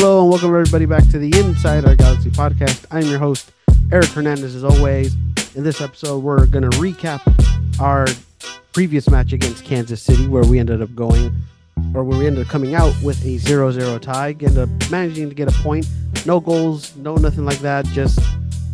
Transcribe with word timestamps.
Hello 0.00 0.20
and 0.20 0.30
welcome 0.30 0.50
everybody 0.50 0.86
back 0.86 1.08
to 1.08 1.18
the 1.18 1.36
Inside 1.40 1.84
Our 1.84 1.96
Galaxy 1.96 2.30
podcast. 2.30 2.86
I'm 2.92 3.02
your 3.06 3.18
host, 3.18 3.50
Eric 3.90 4.06
Hernandez, 4.06 4.54
as 4.54 4.62
always. 4.62 5.16
In 5.56 5.64
this 5.64 5.80
episode, 5.80 6.22
we're 6.22 6.46
going 6.46 6.62
to 6.62 6.78
recap 6.78 7.20
our 7.80 8.06
previous 8.72 9.10
match 9.10 9.32
against 9.32 9.64
Kansas 9.64 10.00
City, 10.00 10.28
where 10.28 10.44
we 10.44 10.60
ended 10.60 10.82
up 10.82 10.94
going, 10.94 11.34
or 11.96 12.04
where 12.04 12.16
we 12.16 12.28
ended 12.28 12.46
up 12.46 12.48
coming 12.48 12.76
out 12.76 12.94
with 13.02 13.20
a 13.24 13.38
0 13.38 13.72
0 13.72 13.98
tie, 13.98 14.28
ended 14.28 14.58
up 14.58 14.68
managing 14.88 15.30
to 15.30 15.34
get 15.34 15.48
a 15.48 15.62
point. 15.62 15.84
No 16.24 16.38
goals, 16.38 16.94
no 16.94 17.16
nothing 17.16 17.44
like 17.44 17.58
that, 17.58 17.84
just 17.86 18.20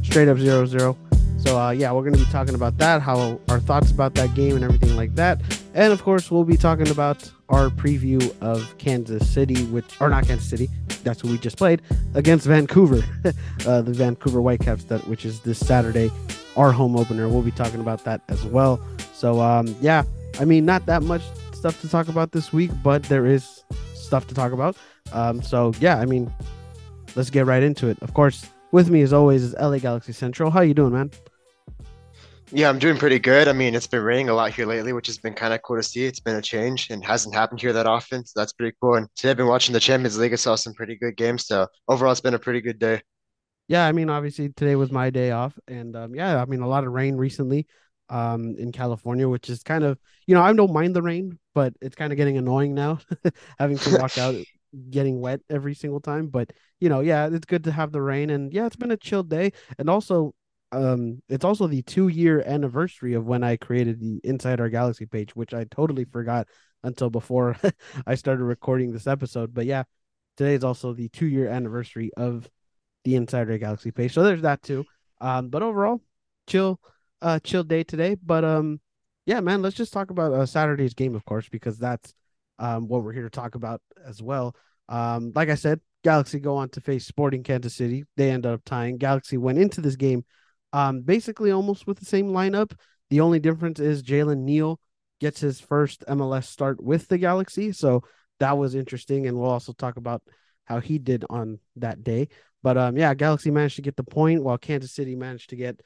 straight 0.02 0.28
up 0.28 0.36
0 0.36 0.66
0. 0.66 0.94
So, 1.38 1.58
uh, 1.58 1.70
yeah, 1.70 1.90
we're 1.92 2.02
going 2.02 2.12
to 2.12 2.22
be 2.22 2.30
talking 2.30 2.54
about 2.54 2.76
that, 2.76 3.00
how 3.00 3.40
our 3.48 3.60
thoughts 3.60 3.90
about 3.90 4.14
that 4.16 4.34
game 4.34 4.56
and 4.56 4.64
everything 4.64 4.94
like 4.94 5.14
that. 5.14 5.40
And 5.74 5.92
of 5.92 6.04
course, 6.04 6.30
we'll 6.30 6.44
be 6.44 6.56
talking 6.56 6.88
about 6.88 7.30
our 7.48 7.68
preview 7.68 8.32
of 8.40 8.78
Kansas 8.78 9.28
City, 9.28 9.64
which, 9.66 10.00
or 10.00 10.08
not 10.08 10.24
Kansas 10.24 10.48
City, 10.48 10.68
that's 11.02 11.20
who 11.20 11.28
we 11.28 11.38
just 11.38 11.56
played 11.56 11.82
against 12.14 12.46
Vancouver, 12.46 13.04
uh, 13.66 13.82
the 13.82 13.92
Vancouver 13.92 14.40
Whitecaps, 14.40 14.84
that 14.84 15.06
which 15.08 15.26
is 15.26 15.40
this 15.40 15.58
Saturday, 15.58 16.12
our 16.56 16.70
home 16.70 16.96
opener. 16.96 17.28
We'll 17.28 17.42
be 17.42 17.50
talking 17.50 17.80
about 17.80 18.04
that 18.04 18.20
as 18.28 18.44
well. 18.44 18.80
So, 19.12 19.40
um, 19.40 19.74
yeah, 19.80 20.04
I 20.38 20.44
mean, 20.44 20.64
not 20.64 20.86
that 20.86 21.02
much 21.02 21.22
stuff 21.52 21.80
to 21.80 21.88
talk 21.88 22.06
about 22.06 22.30
this 22.30 22.52
week, 22.52 22.70
but 22.84 23.02
there 23.04 23.26
is 23.26 23.64
stuff 23.94 24.28
to 24.28 24.34
talk 24.34 24.52
about. 24.52 24.76
Um, 25.12 25.42
so, 25.42 25.72
yeah, 25.80 25.98
I 25.98 26.04
mean, 26.04 26.32
let's 27.16 27.30
get 27.30 27.46
right 27.46 27.64
into 27.64 27.88
it. 27.88 27.98
Of 28.00 28.14
course, 28.14 28.46
with 28.70 28.90
me 28.90 29.02
as 29.02 29.12
always 29.12 29.42
is 29.42 29.54
LA 29.60 29.78
Galaxy 29.78 30.12
Central. 30.12 30.52
How 30.52 30.60
you 30.60 30.74
doing, 30.74 30.92
man? 30.92 31.10
Yeah, 32.52 32.68
I'm 32.68 32.78
doing 32.78 32.96
pretty 32.98 33.18
good. 33.18 33.48
I 33.48 33.52
mean, 33.52 33.74
it's 33.74 33.86
been 33.86 34.02
raining 34.02 34.28
a 34.28 34.34
lot 34.34 34.52
here 34.52 34.66
lately, 34.66 34.92
which 34.92 35.08
has 35.08 35.18
been 35.18 35.34
kind 35.34 35.52
of 35.52 35.62
cool 35.62 35.76
to 35.76 35.82
see. 35.82 36.04
It's 36.04 36.20
been 36.20 36.36
a 36.36 36.42
change 36.42 36.88
and 36.90 37.04
hasn't 37.04 37.34
happened 37.34 37.60
here 37.60 37.72
that 37.72 37.86
often, 37.86 38.24
so 38.24 38.38
that's 38.38 38.52
pretty 38.52 38.76
cool. 38.80 38.94
And 38.94 39.08
today 39.16 39.30
I've 39.30 39.36
been 39.36 39.46
watching 39.48 39.72
the 39.72 39.80
Champions 39.80 40.18
League. 40.18 40.32
I 40.32 40.36
saw 40.36 40.54
some 40.54 40.72
pretty 40.74 40.96
good 40.96 41.16
games, 41.16 41.46
so 41.46 41.66
overall, 41.88 42.12
it's 42.12 42.20
been 42.20 42.34
a 42.34 42.38
pretty 42.38 42.60
good 42.60 42.78
day. 42.78 43.00
Yeah, 43.68 43.86
I 43.86 43.92
mean, 43.92 44.10
obviously 44.10 44.50
today 44.50 44.76
was 44.76 44.92
my 44.92 45.08
day 45.10 45.30
off, 45.30 45.58
and 45.66 45.96
um, 45.96 46.14
yeah, 46.14 46.40
I 46.40 46.44
mean, 46.44 46.60
a 46.60 46.68
lot 46.68 46.84
of 46.84 46.92
rain 46.92 47.16
recently, 47.16 47.66
um, 48.10 48.54
in 48.58 48.72
California, 48.72 49.26
which 49.26 49.48
is 49.48 49.62
kind 49.62 49.84
of, 49.84 49.98
you 50.26 50.34
know, 50.34 50.42
I 50.42 50.52
don't 50.52 50.72
mind 50.72 50.94
the 50.94 51.00
rain, 51.02 51.38
but 51.54 51.72
it's 51.80 51.96
kind 51.96 52.12
of 52.12 52.18
getting 52.18 52.36
annoying 52.36 52.74
now, 52.74 52.98
having 53.58 53.78
to 53.80 53.90
walk 53.90 54.18
out 54.18 54.36
getting 54.90 55.20
wet 55.20 55.40
every 55.48 55.74
single 55.74 56.00
time. 56.00 56.26
But 56.28 56.52
you 56.80 56.88
know, 56.90 57.00
yeah, 57.00 57.28
it's 57.32 57.46
good 57.46 57.64
to 57.64 57.72
have 57.72 57.90
the 57.92 58.02
rain, 58.02 58.28
and 58.30 58.52
yeah, 58.52 58.66
it's 58.66 58.76
been 58.76 58.90
a 58.90 58.96
chill 58.98 59.22
day, 59.22 59.52
and 59.78 59.88
also 59.88 60.34
um 60.74 61.22
it's 61.28 61.44
also 61.44 61.66
the 61.66 61.82
two 61.82 62.08
year 62.08 62.42
anniversary 62.44 63.14
of 63.14 63.26
when 63.26 63.44
I 63.44 63.56
created 63.56 64.00
the 64.00 64.20
Inside 64.24 64.60
Our 64.60 64.68
Galaxy 64.68 65.06
page, 65.06 65.34
which 65.34 65.54
I 65.54 65.64
totally 65.64 66.04
forgot 66.04 66.48
until 66.82 67.10
before 67.10 67.56
I 68.06 68.14
started 68.14 68.44
recording 68.44 68.92
this 68.92 69.06
episode. 69.06 69.54
But 69.54 69.66
yeah, 69.66 69.84
today 70.36 70.54
is 70.54 70.64
also 70.64 70.92
the 70.92 71.08
two 71.08 71.26
year 71.26 71.48
anniversary 71.48 72.10
of 72.16 72.48
the 73.04 73.16
Inside 73.16 73.50
Our 73.50 73.58
Galaxy 73.58 73.90
page. 73.90 74.12
So 74.12 74.22
there's 74.22 74.42
that 74.42 74.62
too. 74.62 74.84
Um, 75.20 75.48
but 75.48 75.62
overall, 75.62 76.00
chill, 76.46 76.80
uh, 77.22 77.38
chill 77.38 77.64
day 77.64 77.84
today. 77.84 78.16
But 78.22 78.44
um, 78.44 78.80
yeah, 79.26 79.40
man, 79.40 79.62
let's 79.62 79.76
just 79.76 79.92
talk 79.92 80.10
about 80.10 80.32
uh, 80.32 80.46
Saturday's 80.46 80.94
game, 80.94 81.14
of 81.14 81.24
course, 81.24 81.48
because 81.48 81.78
that's 81.78 82.14
um 82.58 82.86
what 82.86 83.02
we're 83.02 83.12
here 83.12 83.24
to 83.24 83.30
talk 83.30 83.54
about 83.54 83.80
as 84.06 84.22
well. 84.22 84.54
Um, 84.88 85.32
like 85.34 85.48
I 85.48 85.54
said, 85.54 85.80
Galaxy 86.04 86.38
go 86.38 86.56
on 86.56 86.68
to 86.70 86.80
face 86.80 87.06
Sporting 87.06 87.42
Kansas 87.42 87.74
City. 87.74 88.04
They 88.16 88.30
end 88.30 88.46
up 88.46 88.60
tying. 88.64 88.98
Galaxy 88.98 89.38
went 89.38 89.58
into 89.58 89.80
this 89.80 89.96
game 89.96 90.24
um, 90.74 91.02
basically 91.02 91.52
almost 91.52 91.86
with 91.86 92.00
the 92.00 92.04
same 92.04 92.30
lineup. 92.30 92.72
The 93.08 93.20
only 93.20 93.38
difference 93.38 93.78
is 93.78 94.02
Jalen 94.02 94.38
Neal 94.38 94.80
gets 95.20 95.40
his 95.40 95.60
first 95.60 96.04
MLS 96.08 96.46
start 96.46 96.82
with 96.82 97.06
the 97.06 97.16
Galaxy. 97.16 97.70
So 97.70 98.02
that 98.40 98.58
was 98.58 98.74
interesting. 98.74 99.28
And 99.28 99.38
we'll 99.38 99.50
also 99.50 99.72
talk 99.72 99.96
about 99.96 100.20
how 100.64 100.80
he 100.80 100.98
did 100.98 101.24
on 101.30 101.60
that 101.76 102.02
day. 102.02 102.28
But 102.64 102.76
um, 102.76 102.96
yeah, 102.96 103.14
Galaxy 103.14 103.52
managed 103.52 103.76
to 103.76 103.82
get 103.82 103.94
the 103.94 104.02
point 104.02 104.42
while 104.42 104.58
Kansas 104.58 104.92
City 104.92 105.14
managed 105.14 105.50
to 105.50 105.56
get 105.56 105.80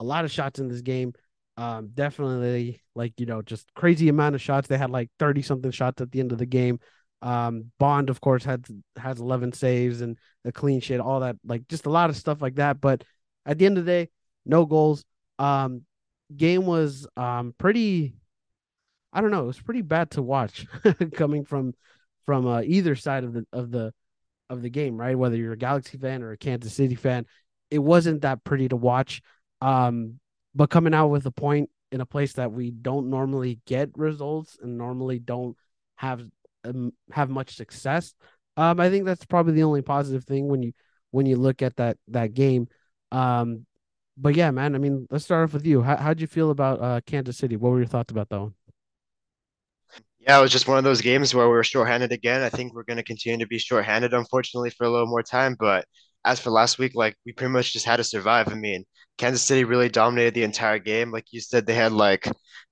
a 0.00 0.04
lot 0.04 0.24
of 0.24 0.32
shots 0.32 0.58
in 0.58 0.66
this 0.66 0.80
game. 0.80 1.12
Um, 1.56 1.90
definitely 1.94 2.82
like, 2.96 3.12
you 3.20 3.26
know, 3.26 3.40
just 3.40 3.72
crazy 3.74 4.08
amount 4.08 4.34
of 4.34 4.42
shots. 4.42 4.66
They 4.66 4.78
had 4.78 4.90
like 4.90 5.10
30 5.20 5.42
something 5.42 5.70
shots 5.70 6.02
at 6.02 6.10
the 6.10 6.18
end 6.18 6.32
of 6.32 6.38
the 6.38 6.46
game. 6.46 6.80
Um, 7.22 7.70
Bond, 7.78 8.10
of 8.10 8.20
course, 8.20 8.42
had 8.42 8.66
has 8.96 9.20
11 9.20 9.52
saves 9.52 10.00
and 10.00 10.18
a 10.44 10.50
clean 10.50 10.80
sheet, 10.80 10.98
all 10.98 11.20
that, 11.20 11.36
like 11.44 11.68
just 11.68 11.86
a 11.86 11.90
lot 11.90 12.10
of 12.10 12.16
stuff 12.16 12.42
like 12.42 12.56
that. 12.56 12.80
But 12.80 13.04
at 13.46 13.58
the 13.58 13.66
end 13.66 13.78
of 13.78 13.84
the 13.84 13.90
day, 13.92 14.10
no 14.46 14.66
goals. 14.66 15.04
Um, 15.38 15.82
game 16.34 16.66
was 16.66 17.06
um 17.16 17.54
pretty. 17.58 18.14
I 19.12 19.20
don't 19.20 19.30
know. 19.30 19.44
It 19.44 19.46
was 19.46 19.60
pretty 19.60 19.82
bad 19.82 20.10
to 20.12 20.22
watch 20.22 20.66
coming 21.14 21.44
from 21.44 21.74
from 22.24 22.46
uh, 22.46 22.62
either 22.62 22.96
side 22.96 23.24
of 23.24 23.32
the 23.32 23.46
of 23.52 23.70
the 23.70 23.92
of 24.50 24.62
the 24.62 24.70
game, 24.70 24.96
right? 24.96 25.16
Whether 25.16 25.36
you're 25.36 25.52
a 25.52 25.58
Galaxy 25.58 25.98
fan 25.98 26.22
or 26.22 26.32
a 26.32 26.36
Kansas 26.36 26.74
City 26.74 26.94
fan, 26.94 27.26
it 27.70 27.78
wasn't 27.78 28.22
that 28.22 28.44
pretty 28.44 28.68
to 28.68 28.76
watch. 28.76 29.22
Um, 29.60 30.18
but 30.54 30.70
coming 30.70 30.94
out 30.94 31.08
with 31.08 31.26
a 31.26 31.30
point 31.30 31.70
in 31.92 32.00
a 32.00 32.06
place 32.06 32.34
that 32.34 32.52
we 32.52 32.70
don't 32.70 33.10
normally 33.10 33.60
get 33.66 33.90
results 33.96 34.58
and 34.60 34.78
normally 34.78 35.18
don't 35.18 35.56
have 35.96 36.22
um, 36.64 36.92
have 37.10 37.30
much 37.30 37.56
success, 37.56 38.14
um, 38.56 38.80
I 38.80 38.90
think 38.90 39.04
that's 39.04 39.24
probably 39.24 39.54
the 39.54 39.64
only 39.64 39.82
positive 39.82 40.24
thing 40.24 40.48
when 40.48 40.62
you 40.62 40.72
when 41.10 41.26
you 41.26 41.36
look 41.36 41.62
at 41.62 41.76
that 41.76 41.96
that 42.08 42.34
game. 42.34 42.68
Um, 43.12 43.66
but 44.16 44.34
yeah, 44.34 44.50
man. 44.50 44.74
I 44.74 44.78
mean, 44.78 45.06
let's 45.10 45.24
start 45.24 45.44
off 45.44 45.54
with 45.54 45.66
you. 45.66 45.82
How 45.82 45.96
how'd 45.96 46.20
you 46.20 46.26
feel 46.26 46.50
about 46.50 46.80
uh, 46.80 47.00
Kansas 47.06 47.36
City? 47.36 47.56
What 47.56 47.70
were 47.70 47.78
your 47.78 47.86
thoughts 47.86 48.12
about 48.12 48.28
that 48.30 48.40
one? 48.40 48.54
Yeah, 50.20 50.38
it 50.38 50.42
was 50.42 50.52
just 50.52 50.68
one 50.68 50.78
of 50.78 50.84
those 50.84 51.02
games 51.02 51.34
where 51.34 51.46
we 51.46 51.52
were 51.52 51.64
shorthanded 51.64 52.10
again. 52.12 52.42
I 52.42 52.48
think 52.48 52.72
we're 52.74 52.84
going 52.84 52.96
to 52.96 53.02
continue 53.02 53.38
to 53.44 53.48
be 53.48 53.58
shorthanded, 53.58 54.14
unfortunately, 54.14 54.70
for 54.70 54.84
a 54.84 54.90
little 54.90 55.06
more 55.06 55.22
time. 55.22 55.54
But 55.58 55.86
as 56.24 56.40
for 56.40 56.50
last 56.50 56.78
week, 56.78 56.92
like 56.94 57.16
we 57.26 57.32
pretty 57.32 57.52
much 57.52 57.72
just 57.72 57.84
had 57.84 57.96
to 57.98 58.04
survive. 58.04 58.48
I 58.48 58.54
mean, 58.54 58.84
Kansas 59.18 59.42
City 59.42 59.64
really 59.64 59.88
dominated 59.90 60.34
the 60.34 60.44
entire 60.44 60.78
game. 60.78 61.10
Like 61.12 61.26
you 61.32 61.40
said, 61.40 61.66
they 61.66 61.74
had 61.74 61.92
like 61.92 62.26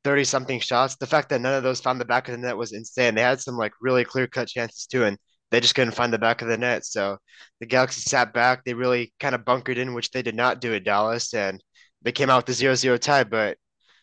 30 0.04 0.24
something 0.24 0.60
shots. 0.60 0.96
The 0.96 1.06
fact 1.06 1.28
that 1.28 1.40
none 1.42 1.54
of 1.54 1.62
those 1.62 1.80
found 1.80 2.00
the 2.00 2.06
back 2.06 2.28
of 2.28 2.32
the 2.32 2.38
net 2.38 2.56
was 2.56 2.72
insane. 2.72 3.14
They 3.14 3.22
had 3.22 3.40
some 3.40 3.56
like 3.56 3.72
really 3.80 4.04
clear 4.04 4.26
cut 4.26 4.48
chances 4.48 4.86
too. 4.86 5.04
And 5.04 5.18
they 5.52 5.60
just 5.60 5.74
couldn't 5.76 5.94
find 5.94 6.12
the 6.12 6.18
back 6.18 6.42
of 6.42 6.48
the 6.48 6.58
net. 6.58 6.84
So 6.86 7.18
the 7.60 7.66
Galaxy 7.66 8.00
sat 8.02 8.32
back. 8.34 8.64
They 8.64 8.74
really 8.74 9.12
kind 9.20 9.34
of 9.36 9.44
bunkered 9.44 9.78
in, 9.78 9.94
which 9.94 10.10
they 10.10 10.22
did 10.22 10.34
not 10.34 10.60
do 10.60 10.74
at 10.74 10.84
Dallas, 10.84 11.34
and 11.34 11.62
they 12.02 12.12
came 12.12 12.30
out 12.30 12.38
with 12.38 12.46
the 12.46 12.54
zero-zero 12.54 12.96
tie. 12.96 13.24
But 13.24 13.58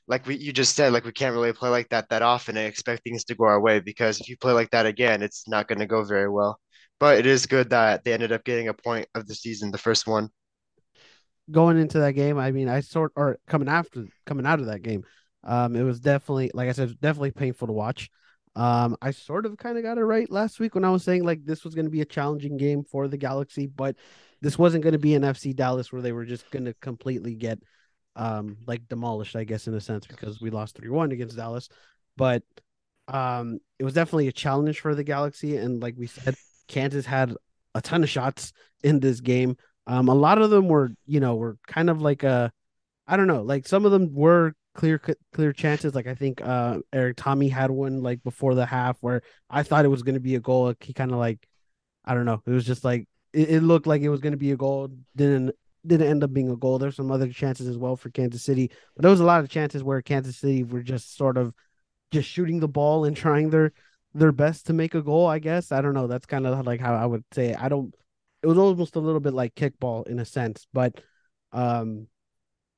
like 0.08 0.26
we, 0.28 0.38
you 0.38 0.54
just 0.54 0.76
said, 0.76 0.94
like 0.94 1.06
we 1.06 1.12
can't 1.12 1.34
really 1.36 1.54
play 1.54 1.70
like 1.70 1.90
that 1.90 2.10
that 2.10 2.22
often 2.22 2.58
and 2.58 2.68
expect 2.68 3.04
things 3.04 3.24
to 3.26 3.36
go 3.36 3.46
our 3.46 3.62
way 3.62 3.80
because 3.80 4.20
if 4.22 4.30
you 4.30 4.38
play 4.38 4.54
like 4.54 4.72
that 4.72 4.86
again, 4.86 5.24
it's 5.24 5.48
not 5.48 5.68
going 5.68 5.80
to 5.80 5.88
go 5.88 6.04
very 6.04 6.30
well. 6.30 6.60
But 7.00 7.18
it 7.20 7.26
is 7.26 7.46
good 7.46 7.70
that 7.72 8.04
they 8.04 8.14
ended 8.14 8.32
up 8.32 8.44
getting 8.44 8.68
a 8.68 8.74
point 8.74 9.08
of 9.16 9.28
the 9.28 9.36
season, 9.36 9.72
the 9.72 9.78
first 9.78 10.08
one. 10.08 10.30
Going 11.52 11.80
into 11.80 12.00
that 12.00 12.14
game, 12.14 12.38
I 12.38 12.52
mean, 12.52 12.70
I 12.70 12.82
sort 12.82 13.12
or 13.16 13.40
coming 13.48 13.70
after 13.70 14.06
coming 14.26 14.46
out 14.46 14.60
of 14.60 14.68
that 14.68 14.84
game, 14.84 15.04
um, 15.44 15.76
it 15.76 15.84
was 15.84 16.00
definitely 16.00 16.52
like 16.54 16.70
I 16.70 16.74
said, 16.74 17.00
definitely 17.02 17.32
painful 17.32 17.68
to 17.68 17.74
watch. 17.74 18.10
Um, 18.60 18.98
I 19.02 19.12
sort 19.12 19.46
of 19.46 19.58
kind 19.58 19.78
of 19.78 19.86
got 19.86 19.98
it 19.98 20.04
right 20.04 20.30
last 20.30 20.60
week 20.60 20.76
when 20.76 20.84
I 20.84 20.90
was 20.90 21.02
saying 21.06 21.24
like 21.24 21.46
this 21.46 21.64
was 21.64 21.76
going 21.76 21.86
to 21.86 21.92
be 21.92 22.02
a 22.02 22.06
challenging 22.06 22.58
game 22.58 22.84
for 22.84 23.08
the 23.08 23.16
Galaxy, 23.16 23.68
but 23.68 23.96
this 24.42 24.60
wasn't 24.60 24.84
going 24.84 24.92
to 24.92 25.00
be 25.00 25.16
an 25.16 25.24
FC 25.24 25.56
Dallas 25.56 25.94
where 25.94 26.02
they 26.02 26.12
were 26.12 26.26
just 26.26 26.52
going 26.52 26.66
to 26.66 26.74
completely 26.82 27.36
get 27.36 27.60
um 28.18 28.58
like 28.68 28.86
demolished, 28.90 29.38
I 29.38 29.46
guess 29.46 29.68
in 29.68 29.76
a 29.76 29.80
sense 29.80 30.06
because 30.06 30.42
we 30.42 30.50
lost 30.50 30.76
3-1 30.76 31.14
against 31.14 31.38
Dallas, 31.38 31.70
but 32.18 32.44
um 33.08 33.60
it 33.80 33.86
was 33.86 33.94
definitely 33.94 34.28
a 34.28 34.34
challenge 34.34 34.82
for 34.82 34.94
the 34.94 35.06
Galaxy 35.06 35.56
and 35.56 35.82
like 35.82 35.96
we 35.98 36.08
said 36.08 36.36
Kansas 36.68 37.06
had 37.06 37.34
a 37.76 37.82
ton 37.82 38.04
of 38.04 38.10
shots 38.10 38.52
in 38.84 39.00
this 39.00 39.22
game. 39.22 39.56
Um 39.88 40.10
a 40.10 40.14
lot 40.14 40.42
of 40.42 40.50
them 40.50 40.68
were, 40.68 40.90
you 41.06 41.22
know, 41.22 41.36
were 41.38 41.58
kind 41.66 41.90
of 41.90 42.02
like 42.02 42.24
a 42.24 42.52
I 43.08 43.16
don't 43.16 43.28
know, 43.28 43.42
like 43.42 43.70
some 43.70 43.86
of 43.86 43.94
them 43.94 44.14
were 44.14 44.54
clear 44.74 45.02
clear 45.34 45.54
chances. 45.54 45.96
Like 45.96 46.08
I 46.08 46.16
think 46.16 46.42
uh 46.42 46.80
Erik 46.94 47.18
Thommy 47.18 47.52
had 47.52 47.72
one 47.72 48.02
like 48.02 48.24
before 48.24 48.56
the 48.56 48.66
half 48.66 48.98
where 49.02 49.22
I 49.50 49.64
thought 49.64 49.86
it 49.86 49.90
was 49.90 50.04
going 50.04 50.16
to 50.16 50.22
be 50.22 50.36
a 50.36 50.40
goal. 50.40 50.74
He 50.80 50.94
kind 50.94 51.12
of 51.12 51.18
like 51.18 51.48
I 52.06 52.14
don't 52.14 52.26
know. 52.26 52.42
It 52.46 52.52
was 52.52 52.66
just 52.66 52.84
like 52.84 53.08
it, 53.34 53.50
it 53.50 53.62
looked 53.62 53.88
like 53.88 54.02
it 54.02 54.10
was 54.10 54.22
going 54.22 54.32
to 54.34 54.38
be 54.38 54.52
a 54.52 54.58
goal. 54.58 54.90
Didn't 55.16 55.56
didn't 55.86 56.08
end 56.08 56.24
up 56.24 56.34
being 56.34 56.50
a 56.50 56.56
goal. 56.56 56.78
There's 56.78 56.96
some 56.96 57.12
other 57.12 57.30
chances 57.32 57.68
as 57.68 57.78
well 57.78 57.96
for 57.96 58.10
Kansas 58.10 58.44
City, 58.44 58.72
but 58.96 59.04
there 59.04 59.12
was 59.12 59.22
a 59.22 59.26
lot 59.26 59.44
of 59.44 59.50
chances 59.50 59.84
where 59.84 60.02
Kansas 60.02 60.38
City 60.38 60.64
were 60.64 60.84
just 60.84 61.16
sort 61.16 61.38
of 61.38 61.54
just 62.12 62.28
shooting 62.30 62.60
the 62.60 62.68
ball 62.68 63.06
and 63.06 63.16
trying 63.16 63.50
their 63.50 63.72
their 64.14 64.32
best 64.32 64.68
to 64.68 64.74
make 64.74 64.96
a 64.96 65.02
goal. 65.02 65.28
I 65.28 65.40
guess 65.40 65.72
I 65.72 65.82
don't 65.82 65.94
know. 65.94 66.08
That's 66.08 66.26
kind 66.26 66.48
of 66.48 66.66
like 66.66 66.82
how 66.82 66.96
I 66.96 67.06
would 67.06 67.24
say. 67.32 67.50
It. 67.50 67.62
I 67.62 67.70
don't. 67.70 67.94
It 68.42 68.48
was 68.48 68.58
almost 68.58 68.96
a 68.96 69.00
little 69.00 69.20
bit 69.20 69.34
like 69.34 69.56
kickball 69.56 70.08
in 70.08 70.20
a 70.20 70.26
sense, 70.26 70.68
but 70.74 71.02
um 71.52 72.08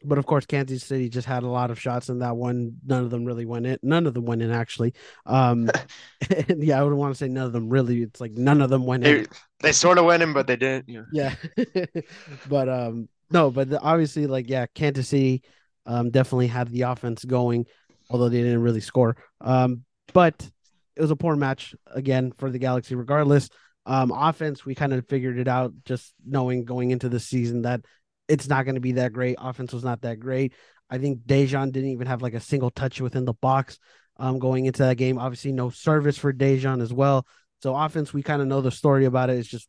but 0.04 0.18
of 0.18 0.26
course, 0.26 0.46
Kansas 0.46 0.84
City 0.84 1.10
just 1.10 1.28
had 1.28 1.44
a 1.44 1.48
lot 1.48 1.72
of 1.72 1.80
shots 1.80 2.10
in 2.10 2.20
that 2.20 2.36
one. 2.36 2.78
None 2.86 3.04
of 3.04 3.10
them 3.10 3.26
really 3.26 3.46
went 3.46 3.66
in. 3.66 3.78
None 3.84 4.08
of 4.08 4.14
them 4.14 4.26
went 4.26 4.42
in 4.42 4.52
actually. 4.52 4.94
Um, 5.26 5.70
yeah, 6.58 6.80
I 6.80 6.84
would 6.84 6.94
want 6.94 7.14
to 7.14 7.18
say 7.18 7.28
none 7.28 7.46
of 7.46 7.54
them 7.54 7.70
really. 7.70 8.02
It's 8.02 8.22
like 8.22 8.32
none 8.34 8.62
of 8.62 8.70
them 8.70 8.86
went 8.86 9.04
they, 9.04 9.20
in. 9.20 9.28
They 9.62 9.72
sort 9.72 9.98
of 9.98 10.06
went 10.06 10.24
in, 10.24 10.34
but 10.34 10.48
they 10.48 10.56
didn't. 10.56 10.90
Yeah. 10.90 11.04
Yeah, 11.12 11.86
but 12.50 12.70
um, 12.70 13.10
no, 13.30 13.52
but 13.52 13.70
the, 13.70 13.80
obviously, 13.80 14.28
like 14.28 14.50
yeah, 14.50 14.66
Kansas 14.74 15.10
City, 15.10 15.44
um, 15.86 16.10
definitely 16.10 16.48
had 16.48 16.70
the 16.70 16.84
offense 16.84 17.24
going, 17.26 17.66
although 18.10 18.30
they 18.30 18.42
didn't 18.42 18.62
really 18.62 18.82
score. 18.82 19.18
Um, 19.40 19.84
but 20.14 20.50
it 20.96 21.02
was 21.02 21.12
a 21.12 21.16
poor 21.16 21.36
match 21.36 21.76
again 21.88 22.32
for 22.32 22.50
the 22.50 22.60
Galaxy. 22.60 22.96
Regardless, 22.96 23.50
Um, 23.86 24.12
offense, 24.12 24.66
we 24.66 24.76
kind 24.76 24.94
of 24.94 25.08
figured 25.08 25.40
it 25.40 25.48
out 25.48 25.74
just 25.86 26.14
knowing 26.26 26.66
going 26.66 26.92
into 26.92 27.10
the 27.10 27.20
season 27.20 27.64
that 27.64 27.82
it's 28.32 28.48
not 28.48 28.64
going 28.66 28.76
to 28.76 28.82
be 28.82 28.94
that 28.94 29.14
great. 29.14 29.36
Offense 29.40 29.74
was 29.74 29.84
not 29.84 30.02
that 30.02 30.20
great. 30.20 30.54
I 30.90 30.98
think 30.98 31.26
Dejan 31.26 31.72
didn't 31.72 31.90
even 31.90 32.08
have 32.08 32.22
like 32.22 32.34
a 32.34 32.40
single 32.40 32.72
touch 32.72 33.02
within 33.02 33.26
the 33.26 33.34
box 33.34 33.78
um, 34.18 34.40
going 34.40 34.66
into 34.66 34.84
that 34.84 34.98
game. 34.98 35.18
Obviously, 35.18 35.52
no 35.52 35.70
service 35.70 36.18
for 36.18 36.34
Dejan 36.34 36.82
as 36.82 36.94
well. 36.94 37.26
So 37.62 37.76
offense, 37.76 38.14
we 38.14 38.24
kind 38.24 38.42
of 38.42 38.48
know 38.48 38.62
the 38.62 38.72
story 38.72 39.06
about 39.06 39.30
it. 39.30 39.38
It's 39.38 39.48
just 39.48 39.68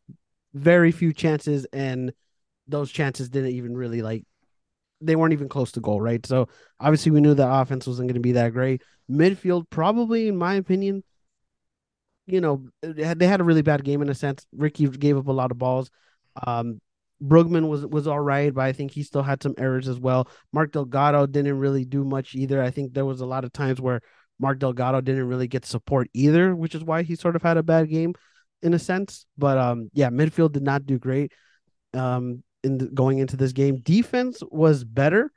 very 0.53 0.91
few 0.91 1.13
chances, 1.13 1.65
and 1.73 2.13
those 2.67 2.91
chances 2.91 3.29
didn't 3.29 3.51
even 3.51 3.75
really 3.75 4.01
like 4.01 4.23
they 5.01 5.15
weren't 5.17 5.33
even 5.33 5.49
close 5.49 5.71
to 5.73 5.81
goal, 5.81 5.99
right? 5.99 6.25
So 6.25 6.47
obviously 6.79 7.11
we 7.11 7.19
knew 7.19 7.33
that 7.33 7.53
offense 7.53 7.85
wasn't 7.85 8.07
going 8.07 8.15
to 8.15 8.21
be 8.21 8.31
that 8.33 8.53
great. 8.53 8.81
Midfield, 9.11 9.69
probably 9.69 10.29
in 10.29 10.37
my 10.37 10.55
opinion, 10.55 11.03
you 12.25 12.39
know, 12.39 12.65
they 12.81 13.27
had 13.27 13.41
a 13.41 13.43
really 13.43 13.61
bad 13.61 13.83
game 13.83 14.01
in 14.01 14.09
a 14.09 14.15
sense. 14.15 14.47
Ricky 14.55 14.87
gave 14.87 15.17
up 15.17 15.27
a 15.27 15.31
lot 15.33 15.51
of 15.51 15.57
balls. 15.57 15.91
Um, 16.47 16.79
Brugman 17.23 17.67
was 17.67 17.85
was 17.85 18.07
all 18.07 18.19
right, 18.19 18.53
but 18.53 18.61
I 18.61 18.73
think 18.73 18.91
he 18.91 19.03
still 19.03 19.23
had 19.23 19.41
some 19.41 19.55
errors 19.57 19.87
as 19.87 19.99
well. 19.99 20.27
Mark 20.51 20.71
Delgado 20.71 21.25
didn't 21.25 21.57
really 21.57 21.85
do 21.85 22.03
much 22.03 22.35
either. 22.35 22.61
I 22.61 22.69
think 22.69 22.93
there 22.93 23.05
was 23.05 23.21
a 23.21 23.25
lot 23.25 23.45
of 23.45 23.53
times 23.53 23.79
where 23.79 24.01
Mark 24.39 24.59
Delgado 24.59 24.99
didn't 25.01 25.27
really 25.27 25.47
get 25.47 25.65
support 25.65 26.09
either, 26.13 26.55
which 26.55 26.75
is 26.75 26.83
why 26.83 27.03
he 27.03 27.15
sort 27.15 27.35
of 27.35 27.41
had 27.41 27.57
a 27.57 27.63
bad 27.63 27.89
game 27.89 28.13
in 28.61 28.73
a 28.73 28.79
sense. 28.79 29.25
But 29.37 29.57
um, 29.57 29.89
yeah, 29.93 30.09
midfield 30.09 30.51
did 30.51 30.63
not 30.63 30.85
do 30.85 30.99
great 30.99 31.31
um, 31.93 32.43
in 32.63 32.77
the, 32.77 32.85
going 32.87 33.19
into 33.19 33.37
this 33.37 33.53
game. 33.53 33.77
Defense 33.77 34.41
was 34.51 34.83
better, 34.83 35.31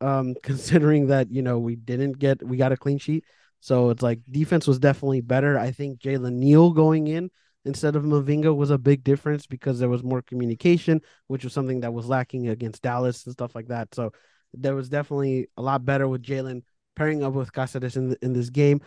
um, 0.00 0.34
considering 0.42 1.08
that 1.08 1.30
you 1.30 1.42
know 1.42 1.58
we 1.58 1.76
didn't 1.76 2.18
get 2.18 2.42
we 2.42 2.56
got 2.56 2.72
a 2.72 2.76
clean 2.76 2.98
sheet, 2.98 3.24
so 3.60 3.90
it's 3.90 4.02
like 4.02 4.20
defense 4.30 4.66
was 4.66 4.78
definitely 4.78 5.20
better. 5.20 5.58
I 5.58 5.70
think 5.70 6.00
Jalen 6.00 6.34
Neal 6.34 6.72
going 6.72 7.08
in 7.08 7.30
instead 7.66 7.96
of 7.96 8.04
Mavinga 8.04 8.54
was 8.54 8.70
a 8.70 8.78
big 8.78 9.04
difference 9.04 9.46
because 9.46 9.78
there 9.78 9.88
was 9.88 10.02
more 10.02 10.22
communication, 10.22 11.00
which 11.26 11.44
was 11.44 11.52
something 11.52 11.80
that 11.80 11.92
was 11.92 12.06
lacking 12.06 12.48
against 12.48 12.82
Dallas 12.82 13.24
and 13.26 13.32
stuff 13.32 13.54
like 13.54 13.68
that. 13.68 13.94
So 13.94 14.12
there 14.54 14.74
was 14.74 14.88
definitely 14.88 15.48
a 15.56 15.62
lot 15.62 15.84
better 15.84 16.08
with 16.08 16.22
Jalen 16.22 16.62
pairing 16.94 17.22
up 17.22 17.34
with 17.34 17.52
Cáceres 17.52 17.96
in 17.96 18.16
in 18.22 18.32
this 18.32 18.50
game. 18.50 18.80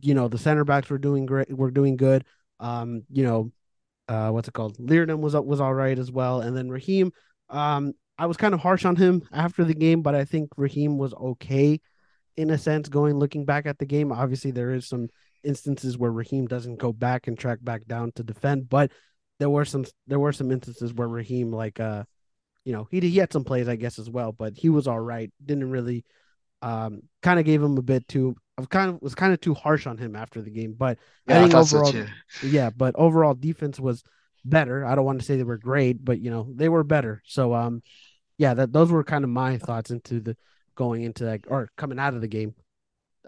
You 0.00 0.14
know, 0.14 0.28
the 0.28 0.38
center 0.38 0.64
backs 0.64 0.88
were 0.88 0.98
doing 0.98 1.26
great, 1.26 1.52
were 1.52 1.70
doing 1.70 1.96
good. 1.96 2.24
Um, 2.60 3.02
you 3.10 3.24
know, 3.24 3.52
uh, 4.08 4.30
what's 4.30 4.48
it 4.48 4.54
called? 4.54 4.78
Leerdam 4.78 5.18
was 5.18 5.34
was 5.34 5.60
all 5.60 5.74
right 5.74 5.98
as 5.98 6.10
well, 6.10 6.40
and 6.40 6.56
then 6.56 6.70
Raheem. 6.70 7.12
Um, 7.48 7.92
I 8.18 8.26
was 8.26 8.36
kind 8.36 8.54
of 8.54 8.60
harsh 8.60 8.84
on 8.84 8.96
him 8.96 9.28
after 9.32 9.62
the 9.64 9.74
game, 9.74 10.02
but 10.02 10.14
I 10.14 10.24
think 10.24 10.50
Raheem 10.56 10.96
was 10.96 11.12
okay 11.12 11.80
in 12.36 12.50
a 12.50 12.58
sense. 12.58 12.88
Going 12.88 13.18
looking 13.18 13.44
back 13.44 13.66
at 13.66 13.78
the 13.78 13.86
game, 13.86 14.10
obviously 14.10 14.50
there 14.50 14.72
is 14.72 14.86
some 14.86 15.08
instances 15.46 15.96
where 15.96 16.10
Raheem 16.10 16.46
doesn't 16.46 16.76
go 16.76 16.92
back 16.92 17.26
and 17.26 17.38
track 17.38 17.58
back 17.62 17.86
down 17.86 18.12
to 18.16 18.22
defend, 18.22 18.68
but 18.68 18.90
there 19.38 19.50
were 19.50 19.64
some 19.64 19.84
there 20.06 20.18
were 20.18 20.32
some 20.32 20.50
instances 20.50 20.92
where 20.92 21.08
Raheem 21.08 21.52
like 21.52 21.80
uh 21.80 22.04
you 22.64 22.72
know 22.72 22.88
he 22.90 23.00
he 23.00 23.18
had 23.18 23.32
some 23.32 23.44
plays 23.44 23.68
I 23.68 23.76
guess 23.76 23.98
as 23.98 24.10
well, 24.10 24.32
but 24.32 24.56
he 24.56 24.68
was 24.68 24.86
all 24.86 25.00
right. 25.00 25.30
Didn't 25.44 25.70
really 25.70 26.04
um 26.62 27.02
kind 27.22 27.38
of 27.38 27.46
gave 27.46 27.62
him 27.62 27.78
a 27.78 27.82
bit 27.82 28.08
too 28.08 28.34
I 28.58 28.62
was 28.62 28.68
kind 28.68 28.90
of 28.90 29.02
was 29.02 29.14
kind 29.14 29.32
of 29.32 29.40
too 29.40 29.54
harsh 29.54 29.86
on 29.86 29.98
him 29.98 30.16
after 30.16 30.40
the 30.40 30.50
game, 30.50 30.74
but 30.76 30.98
yeah, 31.26 31.38
I 31.38 31.42
think 31.42 31.54
I 31.54 31.58
overall, 31.58 31.92
so 31.92 32.06
yeah, 32.46 32.70
but 32.70 32.94
overall 32.96 33.34
defense 33.34 33.78
was 33.78 34.02
better. 34.44 34.84
I 34.84 34.94
don't 34.94 35.04
want 35.04 35.20
to 35.20 35.26
say 35.26 35.36
they 35.36 35.42
were 35.42 35.58
great, 35.58 36.02
but 36.02 36.20
you 36.20 36.30
know 36.30 36.48
they 36.54 36.70
were 36.70 36.82
better. 36.82 37.22
So 37.26 37.52
um, 37.54 37.82
yeah, 38.38 38.54
that 38.54 38.72
those 38.72 38.90
were 38.90 39.04
kind 39.04 39.24
of 39.24 39.30
my 39.30 39.58
thoughts 39.58 39.90
into 39.90 40.20
the 40.20 40.36
going 40.74 41.02
into 41.02 41.24
that 41.24 41.40
or 41.48 41.70
coming 41.76 41.98
out 41.98 42.14
of 42.14 42.22
the 42.22 42.28
game. 42.28 42.54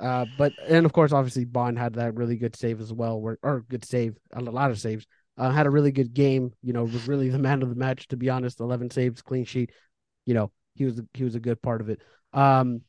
Uh, 0.01 0.27
but 0.37 0.53
and 0.67 0.87
of 0.87 0.93
course, 0.93 1.13
obviously 1.13 1.45
Bond 1.45 1.79
had 1.79 1.95
that 1.95 2.15
really 2.15 2.37
good 2.37 2.57
save 2.57 2.81
as 2.81 2.93
well, 2.93 3.21
where 3.21 3.39
or 3.43 3.65
good 3.69 3.85
save, 3.85 4.17
a 4.33 4.41
lot 4.41 4.71
of 4.71 4.79
saves. 4.79 5.07
Uh, 5.37 5.51
had 5.51 5.67
a 5.67 5.71
really 5.71 5.93
good 5.93 6.15
game. 6.15 6.53
You 6.63 6.73
know, 6.73 6.85
was 6.85 7.09
really 7.09 7.29
the 7.31 7.39
man 7.39 7.63
of 7.63 7.69
the 7.69 7.75
match. 7.75 8.09
To 8.09 8.17
be 8.17 8.31
honest, 8.31 8.61
eleven 8.61 8.91
saves, 8.91 9.23
clean 9.23 9.45
sheet. 9.45 9.71
You 10.27 10.35
know, 10.35 10.53
he 10.75 10.85
was 10.85 11.01
he 11.15 11.25
was 11.25 11.35
a 11.35 11.41
good 11.41 11.61
part 11.63 11.81
of 11.81 11.89
it. 11.89 12.01
Um, 12.33 12.83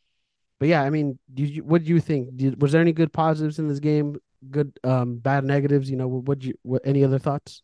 but 0.60 0.68
yeah, 0.68 0.84
I 0.84 0.90
mean, 0.90 1.18
did 1.34 1.50
you, 1.50 1.64
what 1.64 1.84
do 1.84 1.90
you 1.90 2.00
think? 2.00 2.36
Did, 2.36 2.62
was 2.62 2.74
there 2.74 2.82
any 2.82 2.92
good 2.92 3.14
positives 3.14 3.60
in 3.60 3.68
this 3.68 3.80
game? 3.80 4.18
Good, 4.52 4.78
um, 4.84 5.18
bad 5.18 5.46
negatives? 5.46 5.90
You 5.90 5.96
know, 5.96 6.08
what 6.08 6.26
would 6.26 6.44
you, 6.44 6.54
what, 6.64 6.82
any 6.84 7.04
other 7.04 7.18
thoughts? 7.18 7.64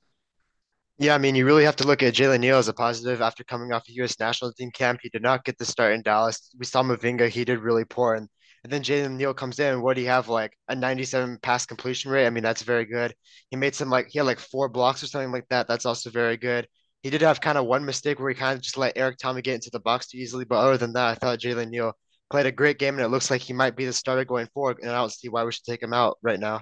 Yeah, 0.98 1.14
I 1.14 1.18
mean, 1.18 1.36
you 1.36 1.46
really 1.46 1.66
have 1.66 1.76
to 1.78 1.88
look 1.88 2.02
at 2.04 2.14
Jalen 2.14 2.40
Neal 2.40 2.58
as 2.58 2.70
a 2.70 2.74
positive 2.74 3.22
after 3.22 3.44
coming 3.44 3.74
off 3.74 3.84
a 3.90 3.92
U.S. 3.96 4.18
national 4.18 4.54
team 4.54 4.72
camp. 4.72 5.02
He 5.04 5.10
did 5.10 5.22
not 5.22 5.44
get 5.44 5.58
the 5.58 5.66
start 5.66 5.94
in 5.94 6.02
Dallas. 6.04 6.50
We 6.58 6.66
saw 6.66 6.84
Mavinga; 6.84 7.28
he 7.28 7.44
did 7.44 7.60
really 7.60 7.84
poor, 7.84 8.16
and 8.16 8.30
and 8.66 8.74
then 8.74 8.82
Jalen 8.82 9.18
Neal 9.18 9.36
comes 9.36 9.60
in. 9.60 9.84
What 9.84 9.96
do 9.96 10.02
you 10.02 10.08
have? 10.08 10.28
Like 10.28 10.58
a 10.68 10.76
97 10.76 11.38
pass 11.44 11.68
completion 11.68 12.10
rate. 12.10 12.26
I 12.26 12.32
mean, 12.32 12.42
that's 12.42 12.64
very 12.64 12.86
good. 12.86 13.14
He 13.52 13.58
made 13.58 13.76
some 13.76 13.92
like 13.92 14.08
he 14.10 14.18
had 14.18 14.26
like 14.26 14.40
four 14.40 14.70
blocks 14.70 15.04
or 15.04 15.08
something 15.08 15.32
like 15.32 15.48
that. 15.50 15.68
That's 15.68 15.86
also 15.86 16.10
very 16.10 16.36
good. 16.36 16.68
He 17.04 17.12
did 17.12 17.22
have 17.22 17.40
kind 17.40 17.60
of 17.60 17.68
one 17.68 17.86
mistake 17.86 18.20
where 18.20 18.30
he 18.30 18.34
kind 18.34 18.58
of 18.58 18.64
just 18.64 18.76
let 18.76 18.98
Erik 18.98 19.20
Thommy 19.20 19.44
get 19.44 19.54
into 19.54 19.70
the 19.70 19.80
box 19.80 20.08
too 20.08 20.18
easily, 20.18 20.46
but 20.46 20.56
other 20.56 20.78
than 20.78 20.94
that, 20.94 21.12
I 21.12 21.14
thought 21.14 21.38
Jalen 21.38 21.70
Neal 21.70 21.94
played 22.32 22.48
a 22.48 22.52
great 22.52 22.80
game, 22.80 22.96
and 22.96 23.04
it 23.04 23.10
looks 23.10 23.30
like 23.30 23.42
he 23.42 23.54
might 23.54 23.76
be 23.76 23.86
the 23.86 23.94
starter 23.94 24.26
going 24.26 24.48
forward. 24.52 24.80
And 24.82 24.90
I 24.90 24.96
don't 24.96 25.12
see 25.12 25.30
why 25.30 25.44
we 25.44 25.52
should 25.52 25.66
take 25.66 25.84
him 25.84 25.94
out 25.94 26.18
right 26.24 26.40
now. 26.40 26.62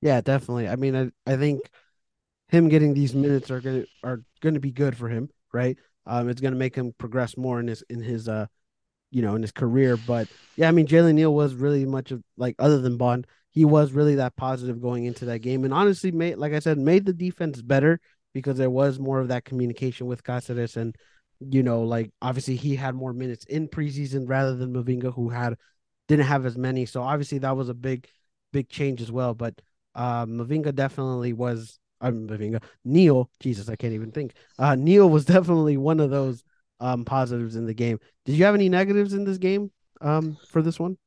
Yeah, 0.00 0.22
definitely. 0.22 0.66
I 0.66 0.76
mean, 0.76 0.96
I, 0.96 1.30
I 1.30 1.36
think 1.36 1.60
him 2.48 2.70
getting 2.70 2.94
these 2.94 3.14
minutes 3.14 3.50
are 3.50 3.60
gonna 3.60 3.84
are 4.02 4.22
gonna 4.40 4.60
be 4.60 4.72
good 4.72 4.96
for 4.96 5.10
him, 5.10 5.28
right? 5.52 5.76
Um, 6.06 6.30
it's 6.30 6.40
gonna 6.40 6.56
make 6.56 6.74
him 6.74 6.94
progress 6.96 7.36
more 7.36 7.60
in 7.60 7.66
his 7.66 7.84
in 7.90 8.00
his 8.00 8.30
uh, 8.30 8.46
you 9.12 9.22
know, 9.22 9.36
in 9.36 9.42
his 9.42 9.52
career. 9.52 9.96
But 9.96 10.26
yeah, 10.56 10.68
I 10.68 10.72
mean, 10.72 10.88
Jalen 10.88 11.14
Neal 11.14 11.32
was 11.32 11.54
really 11.54 11.84
much 11.84 12.10
of 12.10 12.22
like 12.36 12.56
other 12.58 12.80
than 12.80 12.96
Bond, 12.96 13.28
he 13.50 13.64
was 13.64 13.92
really 13.92 14.16
that 14.16 14.34
positive 14.34 14.82
going 14.82 15.04
into 15.04 15.26
that 15.26 15.38
game, 15.40 15.64
and 15.64 15.72
honestly, 15.72 16.10
made 16.10 16.38
like 16.38 16.52
I 16.52 16.58
said, 16.58 16.78
made 16.78 17.06
the 17.06 17.12
defense 17.12 17.62
better 17.62 18.00
because 18.34 18.58
there 18.58 18.70
was 18.70 18.98
more 18.98 19.20
of 19.20 19.28
that 19.28 19.44
communication 19.44 20.06
with 20.06 20.24
Cáceres 20.24 20.76
and 20.76 20.96
you 21.50 21.62
know, 21.62 21.82
like 21.82 22.10
obviously 22.20 22.56
he 22.56 22.76
had 22.76 22.94
more 22.94 23.12
minutes 23.12 23.44
in 23.46 23.68
preseason 23.68 24.28
rather 24.28 24.56
than 24.56 24.72
Mavinga, 24.72 25.12
who 25.12 25.28
had 25.28 25.56
didn't 26.08 26.26
have 26.26 26.46
as 26.46 26.56
many. 26.56 26.86
So 26.86 27.02
obviously 27.02 27.38
that 27.38 27.56
was 27.56 27.68
a 27.68 27.74
big, 27.74 28.06
big 28.52 28.68
change 28.68 29.00
as 29.00 29.10
well. 29.10 29.34
But 29.34 29.60
uh, 29.94 30.26
Mavinga 30.26 30.74
definitely 30.74 31.32
was. 31.32 31.78
I'm 32.00 32.26
Mavinga. 32.26 32.62
Neal, 32.84 33.30
Jesus, 33.40 33.68
I 33.68 33.76
can't 33.76 33.92
even 33.92 34.10
think. 34.10 34.34
Uh, 34.58 34.74
Neal 34.74 35.08
was 35.08 35.24
definitely 35.36 35.76
one 35.76 36.00
of 36.00 36.10
those 36.10 36.42
um, 36.82 37.04
positives 37.04 37.56
in 37.56 37.64
the 37.64 37.74
game. 37.74 37.98
Did 38.26 38.36
you 38.36 38.44
have 38.44 38.54
any 38.54 38.68
negatives 38.68 39.14
in 39.14 39.24
this 39.24 39.38
game 39.38 39.70
um, 40.00 40.36
for 40.48 40.60
this 40.60 40.78
one? 40.78 40.98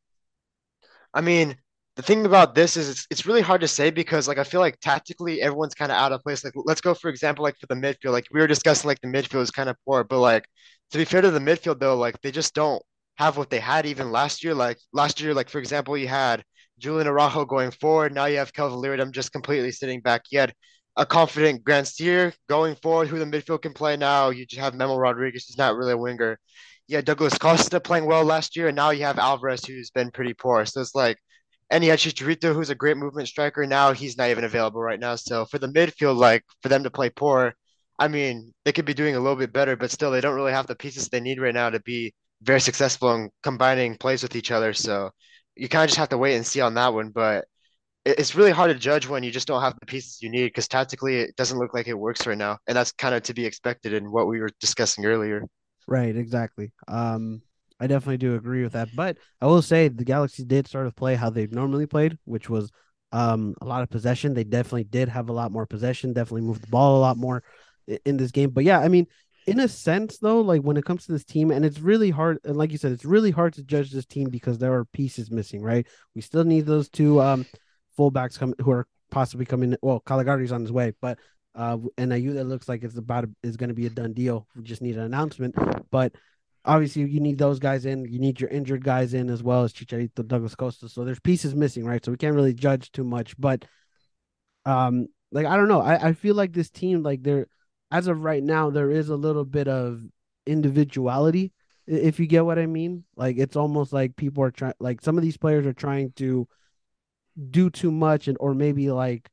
I 1.13 1.21
mean, 1.21 1.55
the 1.95 2.01
thing 2.01 2.25
about 2.25 2.55
this 2.55 2.77
is 2.77 2.89
it's, 2.89 3.07
it's 3.09 3.25
really 3.25 3.41
hard 3.41 3.61
to 3.61 3.67
say 3.67 3.91
because 3.91 4.27
like 4.27 4.37
I 4.37 4.43
feel 4.43 4.61
like 4.61 4.79
tactically 4.79 5.41
everyone's 5.41 5.75
kind 5.75 5.91
of 5.91 5.97
out 5.97 6.11
of 6.11 6.21
place. 6.23 6.43
Like 6.43 6.53
let's 6.55 6.81
go 6.81 6.93
for 6.93 7.09
example 7.09 7.43
like 7.43 7.57
for 7.59 7.67
the 7.67 7.75
midfield. 7.75 8.11
Like 8.13 8.25
we 8.31 8.39
were 8.39 8.47
discussing 8.47 8.87
like 8.87 9.01
the 9.01 9.07
midfield 9.07 9.41
is 9.41 9.51
kind 9.51 9.69
of 9.69 9.77
poor, 9.85 10.03
but 10.03 10.19
like 10.19 10.47
to 10.91 10.97
be 10.97 11.05
fair 11.05 11.21
to 11.21 11.31
the 11.31 11.39
midfield 11.39 11.79
though, 11.79 11.97
like 11.97 12.19
they 12.21 12.31
just 12.31 12.53
don't 12.53 12.81
have 13.17 13.37
what 13.37 13.49
they 13.49 13.59
had 13.59 13.85
even 13.85 14.11
last 14.11 14.43
year. 14.43 14.53
Like 14.53 14.77
last 14.93 15.21
year, 15.21 15.33
like 15.33 15.49
for 15.49 15.59
example, 15.59 15.97
you 15.97 16.07
had 16.07 16.43
Julian 16.79 17.07
Araujo 17.07 17.45
going 17.45 17.71
forward. 17.71 18.13
Now 18.13 18.25
you 18.25 18.37
have 18.37 18.53
Kelvin 18.53 18.79
Leerdam 18.79 19.11
just 19.11 19.31
completely 19.31 19.71
sitting 19.71 20.01
back. 20.01 20.23
You 20.31 20.39
had 20.39 20.53
a 20.97 21.05
confident 21.05 21.63
Grandsir 21.63 22.33
going 22.47 22.75
forward, 22.75 23.07
who 23.07 23.19
the 23.19 23.25
midfield 23.25 23.61
can 23.61 23.73
play 23.73 23.97
now. 23.97 24.29
You 24.29 24.45
just 24.45 24.61
have 24.61 24.75
Memo 24.75 24.97
Rodriguez, 24.97 25.45
who's 25.47 25.57
not 25.57 25.75
really 25.75 25.93
a 25.93 25.97
winger. 25.97 26.39
Yeah, 26.87 27.01
Douglas 27.01 27.37
Costa 27.37 27.79
playing 27.79 28.05
well 28.05 28.23
last 28.23 28.55
year, 28.55 28.67
and 28.67 28.75
now 28.75 28.91
you 28.91 29.03
have 29.03 29.19
Alvarez, 29.19 29.65
who's 29.65 29.89
been 29.89 30.11
pretty 30.11 30.33
poor. 30.33 30.65
So 30.65 30.81
it's 30.81 30.95
like 30.95 31.17
and 31.69 31.83
he 31.83 31.89
had 31.89 31.99
Chicharito, 31.99 32.53
who's 32.53 32.69
a 32.69 32.75
great 32.75 32.97
movement 32.97 33.27
striker. 33.27 33.65
Now 33.65 33.91
he's 33.91 34.17
not 34.17 34.29
even 34.29 34.43
available 34.43 34.81
right 34.81 34.99
now. 34.99 35.15
So 35.15 35.45
for 35.45 35.57
the 35.59 35.67
midfield, 35.67 36.17
like 36.17 36.43
for 36.61 36.69
them 36.69 36.83
to 36.83 36.91
play 36.91 37.09
poor, 37.09 37.53
I 37.97 38.07
mean, 38.07 38.53
they 38.65 38.71
could 38.71 38.85
be 38.85 38.93
doing 38.93 39.15
a 39.15 39.19
little 39.19 39.35
bit 39.37 39.53
better, 39.53 39.75
but 39.75 39.91
still, 39.91 40.11
they 40.11 40.21
don't 40.21 40.35
really 40.35 40.51
have 40.51 40.67
the 40.67 40.75
pieces 40.75 41.09
they 41.09 41.19
need 41.21 41.39
right 41.41 41.53
now 41.53 41.69
to 41.69 41.79
be 41.81 42.13
very 42.41 42.59
successful 42.61 43.13
in 43.15 43.29
combining 43.41 43.97
plays 43.97 44.21
with 44.21 44.35
each 44.35 44.51
other. 44.51 44.73
So 44.73 45.11
you 45.55 45.69
kind 45.69 45.83
of 45.85 45.89
just 45.89 45.99
have 45.99 46.09
to 46.09 46.17
wait 46.17 46.35
and 46.35 46.45
see 46.45 46.61
on 46.61 46.75
that 46.75 46.93
one. 46.93 47.09
But 47.09 47.45
it's 48.05 48.35
really 48.35 48.51
hard 48.51 48.71
to 48.71 48.75
judge 48.75 49.07
when 49.07 49.23
you 49.23 49.31
just 49.31 49.47
don't 49.47 49.61
have 49.61 49.77
the 49.79 49.85
pieces 49.85 50.21
you 50.21 50.29
need 50.29 50.45
because 50.45 50.67
tactically 50.67 51.17
it 51.17 51.35
doesn't 51.35 51.57
look 51.57 51.73
like 51.73 51.87
it 51.87 51.97
works 51.97 52.27
right 52.27 52.37
now, 52.37 52.59
and 52.67 52.77
that's 52.77 52.91
kind 52.91 53.15
of 53.15 53.23
to 53.23 53.33
be 53.33 53.45
expected 53.45 53.93
in 53.93 54.11
what 54.11 54.27
we 54.27 54.39
were 54.39 54.49
discussing 54.59 55.05
earlier. 55.05 55.43
Right, 55.87 56.15
exactly. 56.15 56.71
Um, 56.87 57.41
I 57.79 57.87
definitely 57.87 58.17
do 58.17 58.35
agree 58.35 58.63
with 58.63 58.73
that. 58.73 58.89
But 58.95 59.17
I 59.41 59.47
will 59.47 59.61
say 59.61 59.87
the 59.87 60.05
Galaxy 60.05 60.43
did 60.43 60.67
sort 60.67 60.87
of 60.87 60.95
play 60.95 61.15
how 61.15 61.29
they've 61.29 61.51
normally 61.51 61.87
played, 61.87 62.17
which 62.25 62.49
was 62.49 62.71
um, 63.11 63.55
a 63.61 63.65
lot 63.65 63.81
of 63.81 63.89
possession. 63.89 64.33
They 64.33 64.43
definitely 64.43 64.85
did 64.85 65.09
have 65.09 65.29
a 65.29 65.33
lot 65.33 65.51
more 65.51 65.65
possession, 65.65 66.13
definitely 66.13 66.41
moved 66.41 66.63
the 66.63 66.67
ball 66.67 66.97
a 66.97 67.01
lot 67.01 67.17
more 67.17 67.43
in 68.05 68.17
this 68.17 68.31
game. 68.31 68.51
But 68.51 68.63
yeah, 68.63 68.79
I 68.79 68.87
mean, 68.87 69.07
in 69.47 69.59
a 69.59 69.67
sense, 69.67 70.17
though, 70.17 70.41
like 70.41 70.61
when 70.61 70.77
it 70.77 70.85
comes 70.85 71.05
to 71.05 71.11
this 71.11 71.25
team, 71.25 71.51
and 71.51 71.65
it's 71.65 71.79
really 71.79 72.09
hard, 72.09 72.39
and 72.43 72.57
like 72.57 72.71
you 72.71 72.77
said, 72.77 72.91
it's 72.91 73.05
really 73.05 73.31
hard 73.31 73.53
to 73.53 73.63
judge 73.63 73.91
this 73.91 74.05
team 74.05 74.29
because 74.29 74.57
there 74.57 74.73
are 74.73 74.85
pieces 74.85 75.29
missing, 75.29 75.61
right? 75.61 75.87
We 76.15 76.21
still 76.21 76.43
need 76.43 76.65
those 76.65 76.89
two 76.89 77.21
um, 77.21 77.45
fullbacks 77.97 78.37
come 78.37 78.53
who 78.61 78.71
are 78.71 78.87
possibly 79.11 79.45
coming. 79.45 79.75
Well, 79.81 80.01
Calegari's 80.01 80.51
on 80.51 80.61
his 80.61 80.71
way, 80.71 80.93
but 81.01 81.19
uh, 81.55 81.77
and 81.97 82.11
Ayu 82.11 82.33
that 82.33 82.45
looks 82.45 82.67
like 82.67 82.83
it's 82.83 82.97
about 82.97 83.25
is 83.43 83.57
going 83.57 83.69
to 83.69 83.75
be 83.75 83.85
a 83.85 83.89
done 83.89 84.13
deal. 84.13 84.47
We 84.55 84.63
just 84.63 84.81
need 84.81 84.95
an 84.95 85.03
announcement, 85.03 85.55
but 85.89 86.13
obviously 86.65 87.03
you 87.03 87.19
need 87.19 87.37
those 87.37 87.59
guys 87.59 87.85
in. 87.85 88.05
You 88.05 88.19
need 88.19 88.41
your 88.41 88.49
injured 88.49 88.83
guys 88.83 89.13
in 89.13 89.29
as 89.29 89.41
well 89.41 89.63
as 89.63 89.73
Chicharito, 89.73 90.27
Douglas 90.27 90.55
Costa. 90.55 90.89
So 90.89 91.05
there's 91.05 91.19
pieces 91.19 91.55
missing, 91.55 91.85
right? 91.85 92.03
So 92.03 92.11
we 92.11 92.17
can't 92.17 92.35
really 92.35 92.53
judge 92.53 92.91
too 92.91 93.03
much. 93.03 93.39
But 93.39 93.65
um, 94.65 95.07
like 95.31 95.45
I 95.45 95.55
don't 95.55 95.67
know. 95.67 95.81
I, 95.81 96.09
I 96.09 96.13
feel 96.13 96.35
like 96.35 96.53
this 96.53 96.69
team, 96.69 97.03
like 97.03 97.23
there 97.23 97.47
as 97.91 98.07
of 98.07 98.23
right 98.23 98.43
now, 98.43 98.69
there 98.69 98.91
is 98.91 99.09
a 99.09 99.15
little 99.15 99.45
bit 99.45 99.67
of 99.67 100.01
individuality, 100.45 101.53
if 101.87 102.19
you 102.19 102.27
get 102.27 102.45
what 102.45 102.59
I 102.59 102.65
mean. 102.65 103.03
Like 103.15 103.37
it's 103.37 103.55
almost 103.55 103.93
like 103.93 104.15
people 104.15 104.43
are 104.43 104.51
trying 104.51 104.73
like 104.79 105.01
some 105.01 105.17
of 105.17 105.23
these 105.23 105.37
players 105.37 105.65
are 105.65 105.73
trying 105.73 106.11
to 106.17 106.47
do 107.51 107.69
too 107.69 107.91
much 107.91 108.27
and 108.27 108.37
or 108.39 108.53
maybe 108.53 108.91
like 108.91 109.29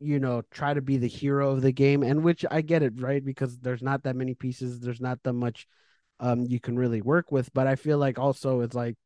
you 0.00 0.18
know 0.20 0.42
try 0.50 0.74
to 0.74 0.82
be 0.82 0.96
the 0.98 1.08
hero 1.08 1.52
of 1.52 1.62
the 1.62 1.72
game 1.72 2.02
and 2.02 2.22
which 2.22 2.44
i 2.50 2.60
get 2.60 2.82
it 2.82 3.00
right? 3.00 3.24
Because 3.24 3.58
there's 3.60 3.82
not 3.82 4.02
that 4.04 4.16
many 4.16 4.34
pieces 4.34 4.80
there's 4.80 5.00
not 5.00 5.22
that 5.24 5.32
much 5.32 5.66
um 6.20 6.44
you 6.46 6.60
can 6.60 6.76
really 6.78 7.02
work 7.02 7.32
with 7.32 7.52
but 7.54 7.66
i 7.66 7.76
feel 7.76 7.98
like 7.98 8.18
also 8.18 8.60
it's 8.60 8.74
like 8.74 8.96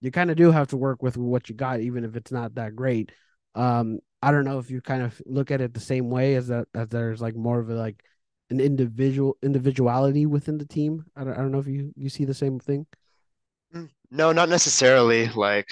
you 0.00 0.10
kind 0.10 0.30
of 0.30 0.36
do 0.36 0.50
have 0.52 0.68
to 0.68 0.76
work 0.76 1.02
with 1.02 1.16
what 1.16 1.48
you 1.48 1.54
got 1.54 1.80
even 1.80 2.04
if 2.04 2.16
it's 2.16 2.32
not 2.32 2.54
that 2.56 2.76
great. 2.76 3.12
Um 3.54 4.00
i 4.22 4.30
don't 4.30 4.44
know 4.44 4.58
if 4.58 4.70
you 4.70 4.80
kind 4.80 5.02
of 5.02 5.20
look 5.26 5.50
at 5.50 5.60
it 5.60 5.74
the 5.74 5.80
same 5.80 6.10
way 6.10 6.34
as 6.36 6.48
that 6.48 6.68
as 6.74 6.88
there's 6.88 7.20
like 7.20 7.36
more 7.36 7.58
of 7.60 7.70
a 7.70 7.74
like 7.74 8.02
an 8.50 8.60
individual 8.60 9.36
individuality 9.42 10.26
within 10.26 10.58
the 10.58 10.66
team. 10.66 11.04
I 11.16 11.24
don't, 11.24 11.32
I 11.34 11.38
don't 11.38 11.52
know 11.52 11.58
if 11.58 11.66
you 11.66 11.92
you 11.96 12.08
see 12.08 12.24
the 12.24 12.34
same 12.34 12.60
thing. 12.60 12.86
Mm, 13.74 13.90
No, 14.10 14.32
not 14.32 14.48
necessarily. 14.48 15.28
Like, 15.28 15.68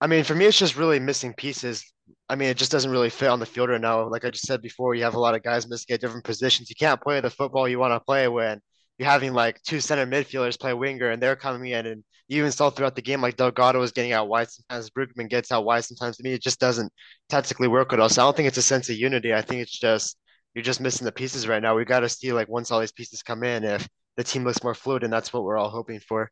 I 0.00 0.06
mean, 0.06 0.24
for 0.24 0.34
me, 0.34 0.44
it's 0.46 0.58
just 0.58 0.76
really 0.76 1.00
missing 1.00 1.32
pieces. 1.34 1.84
I 2.28 2.36
mean, 2.36 2.48
it 2.48 2.56
just 2.56 2.72
doesn't 2.72 2.90
really 2.90 3.10
fit 3.10 3.28
on 3.28 3.40
the 3.40 3.46
field 3.46 3.70
right 3.70 3.80
now. 3.80 4.08
Like 4.08 4.24
I 4.24 4.30
just 4.30 4.46
said 4.46 4.60
before, 4.60 4.94
you 4.94 5.04
have 5.04 5.14
a 5.14 5.20
lot 5.20 5.34
of 5.34 5.42
guys 5.42 5.68
missing 5.68 5.94
at 5.94 6.00
different 6.00 6.24
positions. 6.24 6.68
You 6.68 6.76
can't 6.76 7.00
play 7.00 7.20
the 7.20 7.30
football 7.30 7.68
you 7.68 7.78
want 7.78 7.92
to 7.92 8.00
play 8.00 8.28
when 8.28 8.60
you're 8.98 9.08
having 9.08 9.32
like 9.32 9.60
two 9.62 9.80
center 9.80 10.06
midfielders 10.06 10.58
play 10.58 10.72
winger 10.72 11.10
and 11.10 11.22
they're 11.22 11.36
coming 11.36 11.72
in 11.72 11.86
and 11.86 12.04
you 12.28 12.38
even 12.38 12.52
saw 12.52 12.70
throughout 12.70 12.94
the 12.94 13.02
game 13.02 13.20
like 13.20 13.36
Delgado 13.36 13.80
was 13.80 13.92
getting 13.92 14.12
out 14.12 14.28
wide 14.28 14.48
sometimes. 14.50 14.90
Brugman 14.90 15.28
gets 15.28 15.52
out 15.52 15.64
wide 15.64 15.84
sometimes. 15.84 16.16
To 16.16 16.22
me 16.22 16.32
it 16.32 16.42
just 16.42 16.60
doesn't 16.60 16.92
tactically 17.28 17.68
work 17.68 17.92
at 17.92 18.00
all. 18.00 18.08
So 18.08 18.22
I 18.22 18.26
don't 18.26 18.36
think 18.36 18.48
it's 18.48 18.58
a 18.58 18.62
sense 18.62 18.88
of 18.88 18.96
unity. 18.96 19.34
I 19.34 19.42
think 19.42 19.62
it's 19.62 19.78
just 19.78 20.16
you're 20.54 20.62
just 20.62 20.80
missing 20.80 21.04
the 21.04 21.12
pieces 21.12 21.48
right 21.48 21.60
now. 21.60 21.74
We 21.74 21.84
got 21.84 22.00
to 22.00 22.08
see 22.08 22.32
like 22.32 22.48
once 22.48 22.70
all 22.70 22.80
these 22.80 22.92
pieces 22.92 23.22
come 23.22 23.42
in 23.42 23.64
if 23.64 23.88
the 24.16 24.24
team 24.24 24.44
looks 24.44 24.62
more 24.62 24.74
fluid 24.74 25.02
and 25.02 25.12
that's 25.12 25.32
what 25.32 25.42
we're 25.42 25.56
all 25.56 25.70
hoping 25.70 26.00
for. 26.00 26.30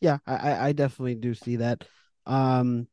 Yeah 0.00 0.18
i 0.26 0.68
i 0.68 0.72
definitely 0.72 1.14
do 1.14 1.32
see 1.32 1.56
that 1.56 1.84
um 2.26 2.86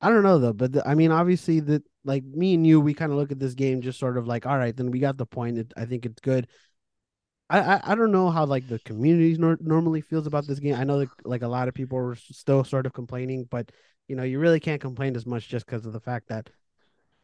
I 0.00 0.10
don't 0.10 0.22
know 0.22 0.38
though, 0.38 0.52
but 0.52 0.72
the, 0.72 0.86
I 0.86 0.94
mean, 0.94 1.10
obviously, 1.10 1.60
that 1.60 1.82
like 2.04 2.24
me 2.24 2.54
and 2.54 2.66
you, 2.66 2.78
we 2.78 2.92
kind 2.92 3.10
of 3.10 3.16
look 3.16 3.32
at 3.32 3.38
this 3.38 3.54
game 3.54 3.80
just 3.80 3.98
sort 3.98 4.18
of 4.18 4.26
like, 4.26 4.44
all 4.44 4.58
right, 4.58 4.76
then 4.76 4.90
we 4.90 4.98
got 4.98 5.16
the 5.16 5.24
point. 5.24 5.56
It, 5.58 5.72
I 5.76 5.86
think 5.86 6.04
it's 6.04 6.20
good. 6.20 6.46
I, 7.48 7.60
I, 7.60 7.80
I 7.92 7.94
don't 7.94 8.12
know 8.12 8.30
how 8.30 8.44
like 8.44 8.68
the 8.68 8.78
community 8.80 9.36
nor- 9.38 9.58
normally 9.60 10.02
feels 10.02 10.26
about 10.26 10.46
this 10.46 10.58
game. 10.58 10.74
I 10.74 10.84
know 10.84 11.00
that 11.00 11.08
like 11.24 11.42
a 11.42 11.48
lot 11.48 11.68
of 11.68 11.74
people 11.74 11.98
are 11.98 12.16
still 12.16 12.64
sort 12.64 12.84
of 12.84 12.92
complaining, 12.92 13.48
but 13.50 13.72
you 14.08 14.16
know, 14.16 14.22
you 14.24 14.38
really 14.38 14.60
can't 14.60 14.80
complain 14.80 15.16
as 15.16 15.24
much 15.24 15.48
just 15.48 15.64
because 15.64 15.86
of 15.86 15.94
the 15.94 16.00
fact 16.00 16.28
that 16.28 16.50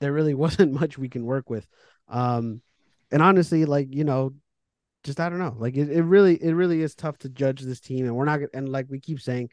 there 0.01 0.13
really 0.13 0.35
wasn't 0.45 0.73
much 0.73 0.97
we 0.97 1.11
can 1.11 1.27
work 1.27 1.51
with. 1.51 1.67
Um, 2.09 2.63
and 3.13 3.23
honestly, 3.23 3.67
like 3.67 3.95
you 3.95 4.05
know, 4.05 4.33
just 5.05 5.21
I 5.21 5.29
don't 5.29 5.39
know, 5.39 5.55
like 5.59 5.77
it, 5.77 5.91
it 5.91 6.03
really 6.03 6.43
it 6.43 6.53
really 6.53 6.81
is 6.81 6.95
tough 6.95 7.19
to 7.19 7.29
judge 7.29 7.61
this 7.61 7.81
team, 7.81 8.07
and 8.07 8.17
we're 8.17 8.25
not 8.25 8.41
and 8.55 8.71
like 8.71 8.87
we 8.89 9.01
keep 9.01 9.21
saying 9.21 9.51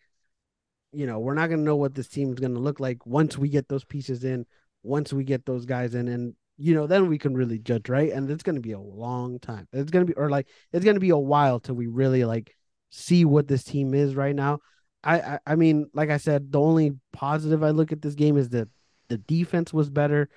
you 0.91 1.06
know, 1.06 1.20
we're 1.20 1.34
not 1.34 1.48
going 1.48 1.60
to 1.60 1.65
know 1.65 1.75
what 1.75 1.94
this 1.94 2.08
team 2.08 2.32
is 2.32 2.39
going 2.39 2.53
to 2.53 2.60
look 2.60 2.79
like 2.79 3.06
once 3.06 3.38
we 3.38 3.50
get 3.50 3.67
those 3.67 3.84
pieces 3.84 4.24
in, 4.24 4.46
once 4.84 5.12
we 5.13 5.24
get 5.24 5.46
those 5.46 5.65
guys 5.65 5.96
in. 5.96 6.08
And, 6.08 6.34
you 6.58 6.74
know, 6.74 6.88
then 6.88 7.08
we 7.08 7.17
can 7.17 7.36
really 7.36 7.60
judge, 7.60 7.89
right? 7.89 8.12
And 8.12 8.29
it's 8.29 8.44
going 8.44 8.56
to 8.56 8.62
be 8.62 8.72
a 8.72 8.79
long 8.79 9.39
time. 9.39 9.67
It's 9.74 9.91
going 9.91 10.06
to 10.06 10.13
be, 10.13 10.17
or 10.17 10.29
like, 10.29 10.48
it's 10.72 10.86
going 10.86 10.96
to 10.96 11.01
be 11.01 11.10
a 11.10 11.17
while 11.17 11.60
till 11.60 11.75
we 11.75 11.88
really 11.88 12.25
like 12.25 12.56
see 12.89 13.25
what 13.25 13.48
this 13.48 13.63
team 13.63 13.94
is 13.94 14.15
right 14.15 14.36
now. 14.36 14.60
I, 15.03 15.20
I, 15.20 15.39
I 15.46 15.56
mean, 15.56 15.89
like 15.94 16.10
I 16.10 16.17
said, 16.17 16.51
the 16.51 16.60
only 16.60 16.94
positive 17.13 17.63
I 17.63 17.70
look 17.70 17.91
at 17.91 18.01
this 18.01 18.15
game 18.15 18.38
is 18.38 18.50
that 18.50 18.67
the 19.10 19.17
defense 19.17 19.74
was 19.74 19.89
better 19.89 20.29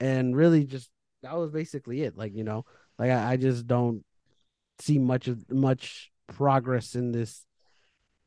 and 0.00 0.36
really 0.36 0.64
just 0.64 0.90
that 1.22 1.36
was 1.36 1.50
basically 1.50 2.02
it. 2.02 2.16
Like, 2.16 2.34
you 2.34 2.44
know, 2.44 2.64
like 2.98 3.10
I, 3.10 3.32
I 3.32 3.36
just 3.36 3.66
don't 3.66 4.04
see 4.78 4.98
much 4.98 5.28
of 5.28 5.50
much 5.50 6.10
progress 6.26 6.94
in 6.94 7.12
this 7.12 7.44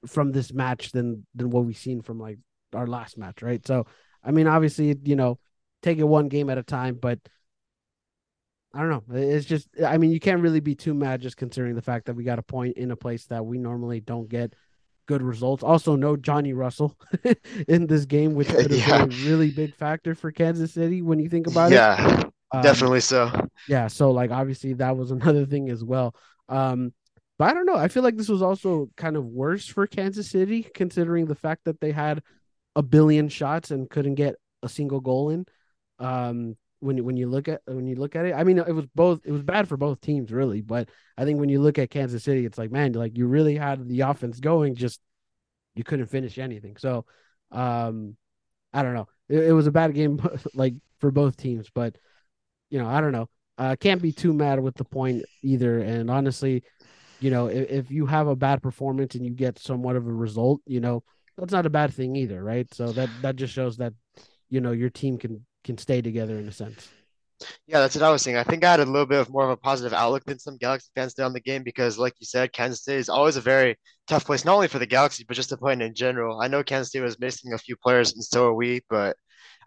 from 0.05 0.31
this 0.31 0.53
match 0.53 0.91
than 0.91 1.25
than 1.35 1.49
what 1.49 1.65
we've 1.65 1.77
seen 1.77 2.01
from 2.01 2.19
like 2.19 2.37
our 2.73 2.87
last 2.87 3.17
match, 3.17 3.41
right? 3.41 3.65
So, 3.65 3.87
I 4.23 4.31
mean, 4.31 4.47
obviously, 4.47 4.95
you 5.03 5.15
know, 5.15 5.39
take 5.81 5.97
it 5.97 6.03
one 6.03 6.27
game 6.29 6.49
at 6.49 6.57
a 6.57 6.63
time, 6.63 6.95
but 7.01 7.19
I 8.73 8.81
don't 8.81 8.89
know. 8.89 9.15
It's 9.17 9.45
just, 9.45 9.67
I 9.83 9.97
mean, 9.97 10.11
you 10.11 10.19
can't 10.19 10.41
really 10.41 10.59
be 10.59 10.75
too 10.75 10.93
mad 10.93 11.21
just 11.21 11.37
considering 11.37 11.75
the 11.75 11.81
fact 11.81 12.05
that 12.05 12.15
we 12.15 12.23
got 12.23 12.39
a 12.39 12.43
point 12.43 12.77
in 12.77 12.91
a 12.91 12.95
place 12.95 13.25
that 13.27 13.45
we 13.45 13.57
normally 13.57 14.01
don't 14.01 14.29
get 14.29 14.53
good 15.07 15.21
results. 15.23 15.63
Also, 15.63 15.95
no 15.95 16.15
Johnny 16.17 16.53
Russell 16.53 16.95
in 17.67 17.87
this 17.87 18.05
game, 18.05 18.35
which 18.35 18.57
could 18.57 18.71
have 18.71 18.85
yeah 18.85 18.85
been 18.85 19.01
a 19.01 19.07
really 19.17 19.51
big 19.51 19.75
factor 19.75 20.13
for 20.15 20.31
Kansas 20.31 20.73
City 20.73 21.01
when 21.01 21.19
you 21.19 21.29
think 21.29 21.47
about 21.47 21.73
it. 21.73 21.85
yeah 21.85 22.23
Um, 22.53 22.61
definitely 22.61 22.99
so 23.01 23.31
yeah, 23.67 23.87
so 23.87 24.11
like 24.11 24.31
obviously 24.31 24.73
that 24.73 24.97
was 24.97 25.11
another 25.11 25.45
thing 25.45 25.69
as 25.69 25.83
well. 25.83 26.15
Um, 26.49 26.93
but 27.37 27.49
I 27.49 27.53
don't 27.53 27.65
know. 27.65 27.75
I 27.75 27.87
feel 27.87 28.03
like 28.03 28.17
this 28.17 28.29
was 28.29 28.41
also 28.41 28.89
kind 28.97 29.15
of 29.15 29.25
worse 29.25 29.67
for 29.67 29.85
Kansas 29.87 30.29
City, 30.29 30.63
considering 30.63 31.25
the 31.25 31.35
fact 31.35 31.65
that 31.65 31.79
they 31.79 31.91
had 31.91 32.23
a 32.75 32.81
billion 32.81 33.29
shots 33.29 33.71
and 33.71 33.89
couldn't 33.89 34.15
get 34.15 34.35
a 34.63 34.69
single 34.69 34.99
goal 34.99 35.29
in. 35.29 35.45
Um, 35.99 36.55
when 36.79 37.03
when 37.03 37.17
you 37.17 37.27
look 37.27 37.47
at 37.47 37.61
when 37.65 37.87
you 37.87 37.95
look 37.95 38.15
at 38.15 38.25
it, 38.25 38.33
I 38.33 38.43
mean, 38.43 38.59
it 38.59 38.73
was 38.73 38.85
both. 38.93 39.21
It 39.25 39.31
was 39.31 39.43
bad 39.43 39.67
for 39.67 39.77
both 39.77 40.01
teams, 40.01 40.31
really. 40.31 40.61
But 40.61 40.89
I 41.17 41.25
think 41.25 41.39
when 41.39 41.49
you 41.49 41.59
look 41.59 41.79
at 41.79 41.89
Kansas 41.89 42.23
City, 42.23 42.45
it's 42.45 42.57
like, 42.57 42.71
man, 42.71 42.93
like 42.93 43.17
you 43.17 43.27
really 43.27 43.55
had 43.55 43.87
the 43.87 44.01
offense 44.01 44.39
going, 44.39 44.75
just 44.75 44.99
you 45.75 45.83
couldn't 45.83 46.07
finish 46.07 46.37
anything. 46.37 46.77
So, 46.77 47.05
um, 47.51 48.15
I 48.73 48.83
don't 48.83 48.93
know. 48.93 49.07
It, 49.29 49.45
it 49.45 49.53
was 49.53 49.67
a 49.67 49.71
bad 49.71 49.93
game, 49.93 50.19
like 50.53 50.75
for 50.99 51.11
both 51.11 51.37
teams. 51.37 51.67
But 51.73 51.97
you 52.69 52.79
know, 52.79 52.87
I 52.87 53.01
don't 53.01 53.11
know. 53.11 53.29
I 53.57 53.71
uh, 53.71 53.75
can't 53.75 54.01
be 54.01 54.11
too 54.11 54.33
mad 54.33 54.59
with 54.59 54.75
the 54.75 54.85
point 54.85 55.23
either. 55.41 55.79
And 55.79 56.11
honestly, 56.11 56.63
you 57.19 57.31
know, 57.31 57.47
if, 57.47 57.69
if 57.69 57.91
you 57.91 58.05
have 58.05 58.27
a 58.27 58.35
bad 58.35 58.61
performance 58.61 59.15
and 59.15 59.25
you 59.25 59.31
get 59.31 59.59
somewhat 59.59 59.95
of 59.95 60.07
a 60.07 60.13
result, 60.13 60.61
you 60.65 60.79
know, 60.79 61.03
that's 61.37 61.53
not 61.53 61.65
a 61.65 61.69
bad 61.69 61.93
thing 61.93 62.15
either, 62.15 62.43
right? 62.43 62.71
So 62.73 62.91
that 62.93 63.09
that 63.21 63.35
just 63.35 63.53
shows 63.53 63.77
that, 63.77 63.93
you 64.49 64.61
know, 64.61 64.71
your 64.71 64.89
team 64.89 65.17
can 65.17 65.45
can 65.63 65.77
stay 65.77 66.01
together 66.01 66.37
in 66.37 66.47
a 66.47 66.51
sense. 66.51 66.89
Yeah, 67.67 67.79
that's 67.79 67.95
what 67.95 68.03
I 68.03 68.09
was 68.09 68.23
saying. 68.23 68.37
I 68.37 68.43
think 68.43 68.63
I 68.63 68.71
had 68.71 68.79
a 68.79 68.85
little 68.85 69.05
bit 69.05 69.19
of 69.19 69.29
more 69.29 69.43
of 69.43 69.51
a 69.51 69.57
positive 69.57 69.93
outlook 69.93 70.23
than 70.25 70.39
some 70.39 70.57
Galaxy 70.57 70.89
fans 70.95 71.13
did 71.13 71.23
on 71.23 71.33
the 71.33 71.39
game 71.39 71.61
because, 71.61 71.99
like 71.99 72.15
you 72.19 72.25
said, 72.25 72.51
Kansas 72.51 72.83
City 72.83 72.97
is 72.97 73.09
always 73.09 73.35
a 73.35 73.41
very 73.41 73.77
tough 74.07 74.25
place, 74.25 74.43
not 74.43 74.55
only 74.55 74.67
for 74.67 74.79
the 74.79 74.87
Galaxy, 74.87 75.23
but 75.27 75.35
just 75.35 75.51
the 75.51 75.57
point 75.57 75.83
in 75.83 75.93
general. 75.93 76.41
I 76.41 76.47
know 76.47 76.63
Kansas 76.63 76.91
City 76.91 77.03
was 77.03 77.19
missing 77.19 77.53
a 77.53 77.57
few 77.59 77.75
players, 77.75 78.13
and 78.13 78.23
so 78.23 78.47
are 78.47 78.53
we, 78.53 78.81
but 78.89 79.15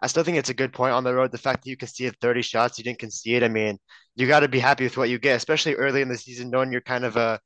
I 0.01 0.07
still 0.07 0.23
think 0.23 0.37
it's 0.37 0.49
a 0.49 0.55
good 0.55 0.73
point 0.73 0.93
on 0.93 1.03
the 1.03 1.13
road. 1.13 1.31
The 1.31 1.37
fact 1.37 1.63
that 1.63 1.69
you 1.69 1.77
conceded 1.77 2.17
30 2.19 2.41
shots, 2.41 2.77
you 2.77 2.83
didn't 2.83 2.99
concede. 2.99 3.43
It. 3.43 3.45
I 3.45 3.49
mean, 3.49 3.77
you 4.15 4.27
got 4.27 4.39
to 4.39 4.47
be 4.47 4.59
happy 4.59 4.83
with 4.83 4.97
what 4.97 5.09
you 5.09 5.19
get, 5.19 5.35
especially 5.35 5.75
early 5.75 6.01
in 6.01 6.09
the 6.09 6.17
season, 6.17 6.49
knowing 6.49 6.71
you're 6.71 6.81
kind 6.81 7.05
of 7.05 7.17
a, 7.17 7.39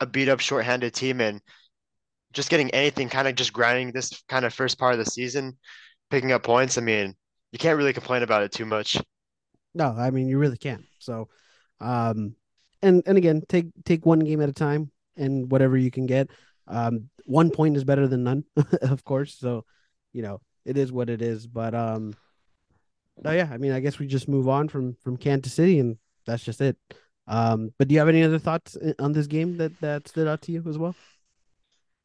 a 0.00 0.06
beat 0.06 0.28
up, 0.28 0.40
short-handed 0.40 0.94
team 0.94 1.20
and 1.20 1.40
just 2.32 2.50
getting 2.50 2.70
anything, 2.70 3.08
kind 3.08 3.28
of 3.28 3.34
just 3.34 3.52
grinding 3.52 3.92
this 3.92 4.22
kind 4.28 4.44
of 4.44 4.54
first 4.54 4.78
part 4.78 4.92
of 4.92 4.98
the 4.98 5.04
season, 5.04 5.58
picking 6.10 6.32
up 6.32 6.42
points. 6.42 6.78
I 6.78 6.82
mean, 6.82 7.14
you 7.50 7.58
can't 7.58 7.76
really 7.76 7.92
complain 7.92 8.22
about 8.22 8.42
it 8.42 8.52
too 8.52 8.64
much. 8.64 8.96
No, 9.74 9.94
I 9.96 10.10
mean 10.10 10.28
you 10.28 10.38
really 10.38 10.58
can't. 10.58 10.84
So, 10.98 11.28
um, 11.80 12.34
and 12.82 13.02
and 13.06 13.18
again, 13.18 13.42
take 13.48 13.66
take 13.84 14.04
one 14.04 14.20
game 14.20 14.40
at 14.40 14.48
a 14.48 14.52
time 14.52 14.90
and 15.16 15.50
whatever 15.50 15.76
you 15.76 15.90
can 15.90 16.06
get. 16.06 16.30
Um, 16.66 17.10
one 17.24 17.50
point 17.50 17.76
is 17.76 17.84
better 17.84 18.06
than 18.06 18.24
none, 18.24 18.44
of 18.82 19.04
course. 19.04 19.36
So, 19.38 19.64
you 20.12 20.22
know, 20.22 20.40
it 20.64 20.76
is 20.76 20.92
what 20.92 21.10
it 21.10 21.22
is. 21.22 21.46
But 21.46 21.74
um, 21.74 22.14
oh 23.24 23.32
yeah, 23.32 23.48
I 23.50 23.58
mean, 23.58 23.72
I 23.72 23.80
guess 23.80 23.98
we 23.98 24.06
just 24.06 24.28
move 24.28 24.48
on 24.48 24.68
from 24.68 24.96
from 25.02 25.16
Kansas 25.16 25.52
City, 25.52 25.78
and 25.78 25.98
that's 26.26 26.44
just 26.44 26.60
it. 26.60 26.76
Um, 27.26 27.72
but 27.78 27.88
do 27.88 27.94
you 27.94 27.98
have 28.00 28.08
any 28.08 28.22
other 28.22 28.38
thoughts 28.38 28.76
uh, 28.76 28.92
on 28.98 29.12
this 29.12 29.26
game 29.26 29.56
that 29.58 29.78
that 29.80 30.08
stood 30.08 30.28
out 30.28 30.42
to 30.42 30.52
you 30.52 30.62
as 30.68 30.78
well? 30.78 30.94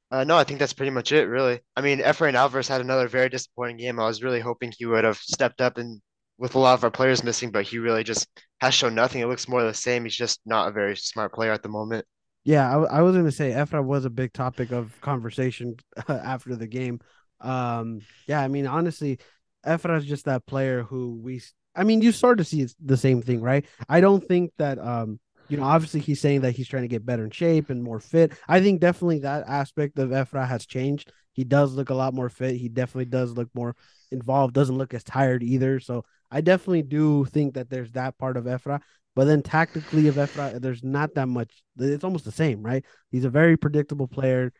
Uh, 0.09 0.23
no, 0.23 0.37
I 0.37 0.45
think 0.45 0.59
that's 0.59 0.73
pretty 0.73 0.91
much 0.91 1.11
it, 1.11 1.25
really. 1.25 1.59
I 1.75 1.81
mean, 1.81 1.99
Efrain 1.99 2.33
Alvarez 2.33 2.67
had 2.67 2.79
another 2.79 3.09
very 3.09 3.27
disappointing 3.27 3.77
game. 3.77 3.99
I 3.99 4.05
was 4.05 4.23
really 4.23 4.39
hoping 4.39 4.71
he 4.71 4.85
would 4.85 5.03
have 5.03 5.17
stepped 5.17 5.59
up 5.59 5.77
and 5.77 6.01
with 6.37 6.55
a 6.55 6.59
lot 6.59 6.75
of 6.75 6.83
our 6.83 6.91
players 6.91 7.23
missing, 7.23 7.51
but 7.51 7.65
he 7.65 7.79
really 7.79 8.03
just 8.03 8.27
has 8.61 8.73
shown 8.73 8.95
nothing. 8.95 9.21
It 9.21 9.27
looks 9.27 9.49
more 9.49 9.63
the 9.63 9.73
same. 9.73 10.03
He's 10.03 10.15
just 10.15 10.39
not 10.45 10.69
a 10.69 10.71
very 10.71 10.95
smart 10.95 11.33
player 11.33 11.51
at 11.51 11.63
the 11.63 11.69
moment. 11.69 12.05
Yeah, 12.45 12.69
I, 12.69 12.99
I 12.99 13.01
was 13.01 13.13
going 13.13 13.25
to 13.25 13.31
say 13.31 13.51
Efra 13.51 13.83
was 13.83 14.05
a 14.05 14.09
big 14.09 14.31
topic 14.31 14.71
of 14.71 14.99
conversation 15.01 15.75
after 16.07 16.55
the 16.55 16.67
game. 16.67 17.01
Um, 17.39 18.01
yeah, 18.27 18.41
I 18.41 18.47
mean, 18.47 18.67
honestly, 18.67 19.19
Efra 19.65 19.97
is 19.97 20.05
just 20.05 20.25
that 20.25 20.45
player 20.45 20.83
who 20.83 21.19
we, 21.21 21.41
I 21.75 21.83
mean, 21.83 22.01
you 22.01 22.11
start 22.11 22.37
to 22.39 22.43
see 22.43 22.67
the 22.83 22.97
same 22.97 23.21
thing, 23.21 23.41
right? 23.41 23.65
I 23.87 24.01
don't 24.01 24.25
think 24.25 24.51
that, 24.57 24.79
um, 24.79 25.19
you 25.49 25.57
know, 25.57 25.63
obviously 25.63 26.01
he's 26.01 26.19
saying 26.19 26.41
that 26.41 26.51
he's 26.55 26.67
trying 26.67 26.83
to 26.83 26.87
get 26.89 27.05
better 27.05 27.23
in 27.23 27.31
shape 27.31 27.69
and 27.69 27.83
more 27.83 27.99
fit. 27.99 28.33
I 28.47 28.59
think 28.59 28.81
definitely 28.81 29.19
that 29.19 29.45
aspect 29.47 29.97
of 29.99 30.09
Efra 30.09 30.47
has 30.47 30.65
changed. 30.65 31.11
He 31.33 31.43
does 31.43 31.73
look 31.73 31.89
a 31.89 31.95
lot 31.95 32.13
more 32.13 32.29
fit. 32.29 32.55
He 32.55 32.67
definitely 32.67 33.05
does 33.05 33.31
look 33.31 33.49
more 33.53 33.75
involved, 34.11 34.53
doesn't 34.53 34.77
look 34.77 34.93
as 34.93 35.03
tired 35.03 35.43
either. 35.43 35.79
So 35.79 36.03
I 36.31 36.41
definitely 36.41 36.81
do 36.81 37.25
think 37.25 37.53
that 37.53 37.69
there's 37.69 37.91
that 37.91 38.17
part 38.17 38.37
of 38.37 38.45
Efra. 38.45 38.81
But 39.15 39.25
then 39.25 39.41
tactically 39.41 40.07
of 40.09 40.15
Efra, 40.15 40.61
there's 40.61 40.83
not 40.83 41.15
that 41.15 41.27
much. 41.27 41.63
It's 41.79 42.03
almost 42.03 42.25
the 42.25 42.31
same, 42.31 42.61
right? 42.61 42.83
He's 43.09 43.25
a 43.25 43.29
very 43.29 43.57
predictable 43.57 44.07
player. 44.07 44.51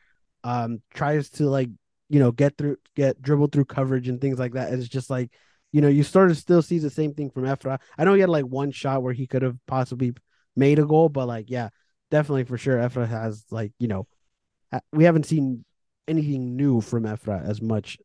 Um, 0.44 0.82
tries 0.94 1.30
to 1.32 1.50
like 1.50 1.70
you 2.10 2.20
know 2.20 2.32
get 2.32 2.58
through, 2.58 2.78
get 2.96 3.22
dribble 3.22 3.48
through 3.48 3.66
coverage 3.66 4.08
and 4.08 4.22
things 4.22 4.40
like 4.40 4.54
that. 4.54 4.72
And 4.72 4.82
it's 4.82 4.90
just 4.90 5.10
like 5.10 5.32
you 5.72 5.82
know, 5.82 5.90
you 5.90 6.04
sort 6.04 6.32
of 6.32 6.38
still 6.38 6.62
see 6.62 6.80
the 6.80 6.90
same 6.90 7.14
thing 7.14 7.30
from 7.30 7.44
Efra. 7.44 7.80
I 7.98 8.06
know 8.06 8.14
he 8.14 8.22
had 8.22 8.30
like 8.30 8.46
one 8.46 8.72
shot 8.72 9.04
where 9.04 9.14
he 9.14 9.28
could 9.28 9.42
have 9.42 9.58
possibly 9.68 10.14
made 10.56 10.80
a 10.80 10.86
goal, 10.86 11.10
but 11.10 11.28
like, 11.28 11.50
yeah, 11.50 11.70
definitely 12.10 12.46
for 12.46 12.58
sure. 12.58 12.78
Efra 12.78 13.08
has 13.08 13.46
like, 13.52 13.74
you 13.78 13.88
know, 13.88 14.08
we 14.92 15.04
haven't 15.04 15.26
seen 15.26 15.66
anything 16.08 16.56
new 16.56 16.82
from 16.82 17.04
Efra 17.04 17.46
as 17.48 17.62
much 17.62 17.98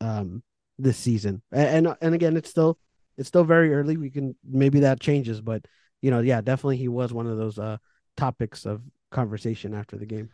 um 0.00 0.42
this 0.78 0.96
season. 0.96 1.42
And, 1.52 1.86
and 1.86 1.96
and 2.00 2.14
again, 2.14 2.36
it's 2.36 2.50
still 2.50 2.78
it's 3.16 3.28
still 3.28 3.44
very 3.44 3.72
early. 3.72 3.96
We 3.96 4.10
can 4.10 4.36
maybe 4.44 4.80
that 4.80 5.00
changes, 5.00 5.40
but 5.40 5.64
you 6.00 6.10
know, 6.10 6.20
yeah, 6.20 6.40
definitely 6.40 6.78
he 6.78 6.88
was 6.88 7.12
one 7.12 7.26
of 7.26 7.36
those 7.36 7.58
uh 7.58 7.78
topics 8.16 8.66
of 8.66 8.82
conversation 9.10 9.74
after 9.74 9.96
the 9.96 10.06
game. 10.06 10.30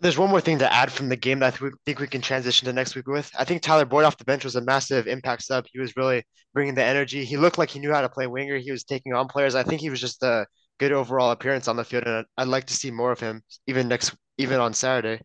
There's 0.00 0.18
one 0.18 0.28
more 0.28 0.42
thing 0.42 0.58
to 0.58 0.72
add 0.72 0.92
from 0.92 1.08
the 1.08 1.16
game 1.16 1.38
that 1.38 1.54
I 1.54 1.70
think 1.86 2.00
we 2.00 2.06
can 2.06 2.20
transition 2.20 2.66
to 2.66 2.72
next 2.72 2.94
week 2.94 3.06
with. 3.06 3.30
I 3.38 3.44
think 3.44 3.62
Tyler 3.62 3.86
Boyd 3.86 4.04
off 4.04 4.18
the 4.18 4.24
bench 4.24 4.44
was 4.44 4.56
a 4.56 4.60
massive 4.60 5.06
impact 5.06 5.42
sub. 5.42 5.64
He 5.72 5.78
was 5.78 5.96
really 5.96 6.22
bringing 6.52 6.74
the 6.74 6.84
energy. 6.84 7.24
He 7.24 7.38
looked 7.38 7.56
like 7.56 7.70
he 7.70 7.78
knew 7.78 7.92
how 7.92 8.02
to 8.02 8.08
play 8.08 8.26
winger. 8.26 8.58
He 8.58 8.70
was 8.70 8.84
taking 8.84 9.14
on 9.14 9.26
players. 9.26 9.54
I 9.54 9.62
think 9.62 9.80
he 9.80 9.88
was 9.88 10.00
just 10.00 10.22
a 10.22 10.46
good 10.78 10.92
overall 10.92 11.30
appearance 11.30 11.66
on 11.68 11.76
the 11.76 11.84
field, 11.84 12.04
and 12.06 12.26
I'd 12.36 12.48
like 12.48 12.66
to 12.66 12.74
see 12.74 12.90
more 12.90 13.10
of 13.10 13.20
him 13.20 13.42
even 13.66 13.88
next, 13.88 14.14
even 14.36 14.60
on 14.60 14.74
Saturday. 14.74 15.22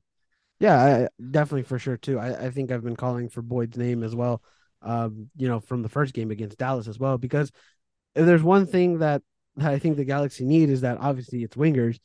Yeah, 0.59 0.77
I, 0.77 1.07
definitely 1.31 1.63
for 1.63 1.79
sure 1.79 1.97
too. 1.97 2.19
I, 2.19 2.45
I 2.45 2.51
think 2.51 2.71
I've 2.71 2.83
been 2.83 2.95
calling 2.95 3.29
for 3.29 3.41
Boyd's 3.41 3.77
name 3.77 4.03
as 4.03 4.15
well. 4.15 4.41
Um, 4.81 5.29
you 5.35 5.47
know, 5.47 5.59
from 5.59 5.81
the 5.81 5.89
first 5.89 6.13
game 6.13 6.31
against 6.31 6.57
Dallas 6.57 6.87
as 6.87 6.97
well, 6.97 7.17
because 7.17 7.51
if 8.15 8.25
there's 8.25 8.43
one 8.43 8.65
thing 8.65 8.99
that 8.99 9.21
I 9.59 9.79
think 9.79 9.97
the 9.97 10.05
Galaxy 10.05 10.45
need 10.45 10.69
is 10.69 10.81
that 10.81 10.97
obviously 10.99 11.43
it's 11.43 11.57
wingers, 11.57 11.99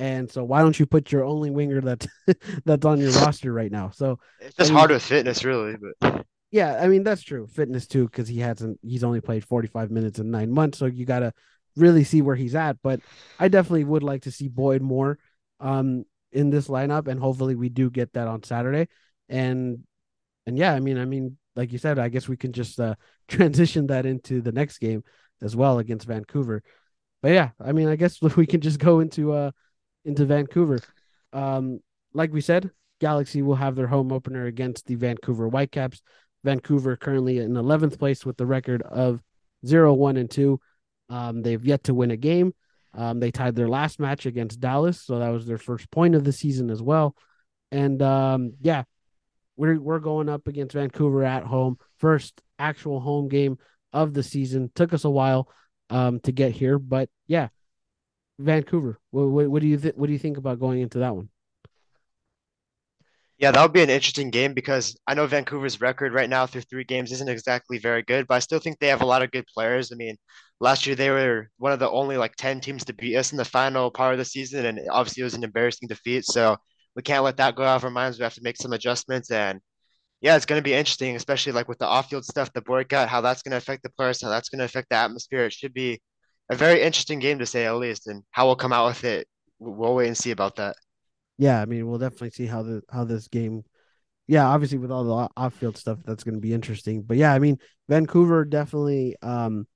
and 0.00 0.32
so 0.32 0.42
why 0.42 0.62
don't 0.62 0.80
you 0.80 0.86
put 0.86 1.12
your 1.12 1.24
only 1.24 1.50
winger 1.50 1.82
that's 1.82 2.08
that's 2.64 2.86
on 2.86 2.98
your 2.98 3.12
roster 3.12 3.52
right 3.52 3.70
now? 3.70 3.90
So 3.90 4.18
it's 4.40 4.56
just 4.56 4.70
I 4.70 4.72
mean, 4.72 4.78
hard 4.78 4.90
with 4.90 5.02
fitness, 5.02 5.44
really. 5.44 5.76
But 5.76 6.24
yeah, 6.50 6.80
I 6.82 6.88
mean 6.88 7.04
that's 7.04 7.22
true. 7.22 7.46
Fitness 7.46 7.86
too, 7.86 8.06
because 8.06 8.26
he 8.26 8.40
hasn't 8.40 8.80
he's 8.82 9.04
only 9.04 9.20
played 9.20 9.44
45 9.44 9.90
minutes 9.90 10.18
in 10.18 10.30
nine 10.30 10.50
months, 10.50 10.78
so 10.78 10.86
you 10.86 11.04
gotta 11.04 11.34
really 11.76 12.04
see 12.04 12.22
where 12.22 12.34
he's 12.34 12.54
at. 12.54 12.78
But 12.82 13.00
I 13.38 13.48
definitely 13.48 13.84
would 13.84 14.02
like 14.02 14.22
to 14.22 14.30
see 14.30 14.48
Boyd 14.48 14.80
more 14.80 15.18
um 15.60 16.06
in 16.32 16.48
this 16.48 16.68
lineup, 16.68 17.06
and 17.06 17.20
hopefully 17.20 17.54
we 17.54 17.68
do 17.68 17.90
get 17.90 18.14
that 18.14 18.26
on 18.26 18.42
Saturday. 18.42 18.88
And 19.28 19.80
and 20.46 20.56
yeah, 20.56 20.72
I 20.72 20.80
mean, 20.80 20.96
I 20.96 21.04
mean, 21.04 21.36
like 21.56 21.72
you 21.72 21.78
said, 21.78 21.98
I 21.98 22.08
guess 22.08 22.26
we 22.26 22.38
can 22.38 22.54
just 22.54 22.80
uh, 22.80 22.94
transition 23.28 23.88
that 23.88 24.06
into 24.06 24.40
the 24.40 24.52
next 24.52 24.78
game 24.78 25.04
as 25.42 25.54
well 25.54 25.78
against 25.78 26.06
Vancouver. 26.06 26.62
But 27.20 27.32
yeah, 27.32 27.50
I 27.62 27.72
mean, 27.72 27.88
I 27.88 27.96
guess 27.96 28.18
we 28.36 28.46
can 28.46 28.62
just 28.62 28.78
go 28.78 29.00
into 29.00 29.32
uh 29.32 29.50
into 30.04 30.24
Vancouver. 30.24 30.78
Um, 31.32 31.80
like 32.12 32.32
we 32.32 32.40
said, 32.40 32.70
Galaxy 33.00 33.42
will 33.42 33.54
have 33.54 33.76
their 33.76 33.86
home 33.86 34.12
opener 34.12 34.46
against 34.46 34.86
the 34.86 34.94
Vancouver 34.94 35.48
Whitecaps. 35.48 36.02
Vancouver 36.44 36.96
currently 36.96 37.38
in 37.38 37.52
11th 37.52 37.98
place 37.98 38.24
with 38.24 38.36
the 38.36 38.46
record 38.46 38.82
of 38.82 39.22
0 39.66 39.94
1 39.94 40.16
and 40.16 40.30
2. 40.30 40.60
Um, 41.08 41.42
they've 41.42 41.64
yet 41.64 41.84
to 41.84 41.94
win 41.94 42.10
a 42.10 42.16
game. 42.16 42.54
Um, 42.94 43.20
they 43.20 43.30
tied 43.30 43.54
their 43.54 43.68
last 43.68 44.00
match 44.00 44.26
against 44.26 44.60
Dallas, 44.60 45.00
so 45.00 45.18
that 45.18 45.28
was 45.28 45.46
their 45.46 45.58
first 45.58 45.90
point 45.90 46.14
of 46.14 46.24
the 46.24 46.32
season 46.32 46.70
as 46.70 46.82
well. 46.82 47.14
And 47.70 48.02
um, 48.02 48.54
yeah, 48.60 48.84
we're 49.56 49.78
we're 49.80 50.00
going 50.00 50.28
up 50.28 50.48
against 50.48 50.74
Vancouver 50.74 51.22
at 51.24 51.44
home. 51.44 51.78
First 51.98 52.40
actual 52.58 53.00
home 53.00 53.28
game 53.28 53.58
of 53.92 54.12
the 54.12 54.22
season. 54.22 54.70
Took 54.74 54.92
us 54.92 55.04
a 55.04 55.10
while 55.10 55.48
um, 55.88 56.20
to 56.20 56.32
get 56.32 56.52
here, 56.52 56.78
but 56.78 57.08
yeah, 57.26 57.48
Vancouver. 58.40 58.98
What, 59.10 59.28
what, 59.28 59.48
what 59.48 59.62
do 59.62 59.68
you 59.68 59.76
th- 59.76 59.94
what 59.96 60.06
do 60.06 60.12
you 60.12 60.18
think 60.18 60.36
about 60.36 60.60
going 60.60 60.80
into 60.80 60.98
that 60.98 61.14
one? 61.14 61.28
Yeah, 63.38 63.52
that 63.52 63.62
would 63.62 63.72
be 63.72 63.82
an 63.82 63.88
interesting 63.88 64.30
game 64.30 64.52
because 64.52 64.98
I 65.06 65.14
know 65.14 65.26
Vancouver's 65.26 65.80
record 65.80 66.12
right 66.12 66.28
now 66.28 66.46
through 66.46 66.60
three 66.62 66.84
games 66.84 67.10
isn't 67.10 67.28
exactly 67.28 67.78
very 67.78 68.02
good, 68.02 68.26
but 68.26 68.34
I 68.34 68.38
still 68.40 68.58
think 68.58 68.78
they 68.78 68.88
have 68.88 69.00
a 69.00 69.06
lot 69.06 69.22
of 69.22 69.30
good 69.30 69.46
players. 69.54 69.90
I 69.90 69.96
mean, 69.96 70.16
last 70.60 70.86
year 70.86 70.94
they 70.94 71.08
were 71.08 71.48
one 71.56 71.72
of 71.72 71.78
the 71.78 71.88
only 71.90 72.18
like 72.18 72.36
10 72.36 72.60
teams 72.60 72.84
to 72.84 72.92
beat 72.92 73.16
us 73.16 73.32
in 73.32 73.38
the 73.38 73.44
final 73.46 73.90
part 73.90 74.12
of 74.12 74.18
the 74.18 74.26
season, 74.26 74.66
and 74.66 74.80
obviously 74.90 75.22
it 75.22 75.24
was 75.24 75.34
an 75.34 75.44
embarrassing 75.44 75.88
defeat. 75.88 76.26
So 76.26 76.58
we 76.94 77.02
can't 77.02 77.24
let 77.24 77.38
that 77.38 77.56
go 77.56 77.64
out 77.64 77.76
of 77.76 77.84
our 77.84 77.90
minds. 77.90 78.18
We 78.18 78.24
have 78.24 78.34
to 78.34 78.42
make 78.42 78.58
some 78.58 78.74
adjustments. 78.74 79.30
And 79.30 79.60
yeah, 80.20 80.36
it's 80.36 80.46
going 80.46 80.58
to 80.58 80.62
be 80.62 80.74
interesting, 80.74 81.16
especially 81.16 81.52
like 81.52 81.68
with 81.68 81.78
the 81.78 81.86
off 81.86 82.10
field 82.10 82.26
stuff, 82.26 82.52
the 82.52 82.60
boycott, 82.60 83.08
how 83.08 83.22
that's 83.22 83.42
going 83.42 83.52
to 83.52 83.58
affect 83.58 83.82
the 83.82 83.90
players, 83.90 84.20
how 84.20 84.28
that's 84.28 84.50
going 84.50 84.58
to 84.58 84.66
affect 84.66 84.90
the 84.90 84.96
atmosphere. 84.96 85.46
It 85.46 85.54
should 85.54 85.72
be 85.72 86.02
a 86.50 86.56
very 86.56 86.82
interesting 86.82 87.20
game 87.20 87.38
to 87.38 87.46
say 87.46 87.64
at 87.64 87.76
least, 87.76 88.08
and 88.08 88.22
how 88.32 88.46
we'll 88.46 88.56
come 88.56 88.72
out 88.72 88.88
with 88.88 89.04
it. 89.04 89.28
We'll 89.60 89.94
wait 89.94 90.08
and 90.08 90.18
see 90.18 90.32
about 90.32 90.56
that. 90.56 90.76
Yeah, 91.38 91.62
I 91.62 91.64
mean, 91.64 91.88
we'll 91.88 91.98
definitely 91.98 92.30
see 92.30 92.46
how 92.46 92.62
the 92.62 92.82
how 92.90 93.04
this 93.04 93.28
game. 93.28 93.62
Yeah, 94.26 94.46
obviously 94.46 94.78
with 94.78 94.90
all 94.90 95.04
the 95.04 95.28
off 95.36 95.54
field 95.54 95.76
stuff, 95.76 95.98
that's 96.04 96.22
going 96.22 96.34
to 96.34 96.40
be 96.40 96.52
interesting. 96.52 97.02
But 97.02 97.16
yeah, 97.16 97.32
I 97.32 97.38
mean, 97.38 97.58
Vancouver 97.88 98.44
definitely, 98.44 99.16
um, 99.22 99.66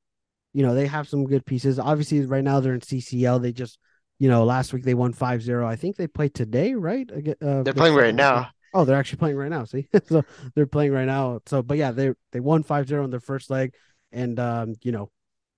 you 0.53 0.63
know, 0.65 0.75
they 0.75 0.87
have 0.87 1.09
some 1.09 1.25
good 1.25 1.45
pieces. 1.45 1.79
Obviously, 1.79 2.25
right 2.27 2.45
now 2.45 2.61
they're 2.61 2.75
in 2.75 2.81
CCL. 2.81 3.43
They 3.43 3.53
just, 3.53 3.79
you 4.21 4.29
know, 4.29 4.45
last 4.45 4.73
week 4.73 4.85
they 4.85 4.95
won 4.95 5.13
5-0. 5.13 5.65
I 5.65 5.75
think 5.75 5.97
they 5.97 6.07
played 6.07 6.35
today, 6.35 6.75
right? 6.75 7.11
Uh, 7.11 7.65
they're 7.65 7.73
playing 7.73 7.97
right 7.97 8.15
now. 8.15 8.51
Oh, 8.73 8.85
they're 8.85 8.99
actually 8.99 9.19
playing 9.19 9.37
right 9.37 9.51
now. 9.51 9.65
See, 9.65 9.89
so 10.07 10.23
they're 10.55 10.67
playing 10.67 10.93
right 10.93 11.07
now. 11.07 11.41
So, 11.47 11.63
but 11.63 11.77
yeah, 11.79 11.91
they 11.91 12.13
they 12.31 12.41
won 12.41 12.63
5-0 12.63 13.05
in 13.05 13.11
their 13.11 13.21
first 13.21 13.51
leg, 13.51 13.75
and 14.13 14.39
um, 14.39 14.75
you 14.83 14.93
know, 14.93 15.11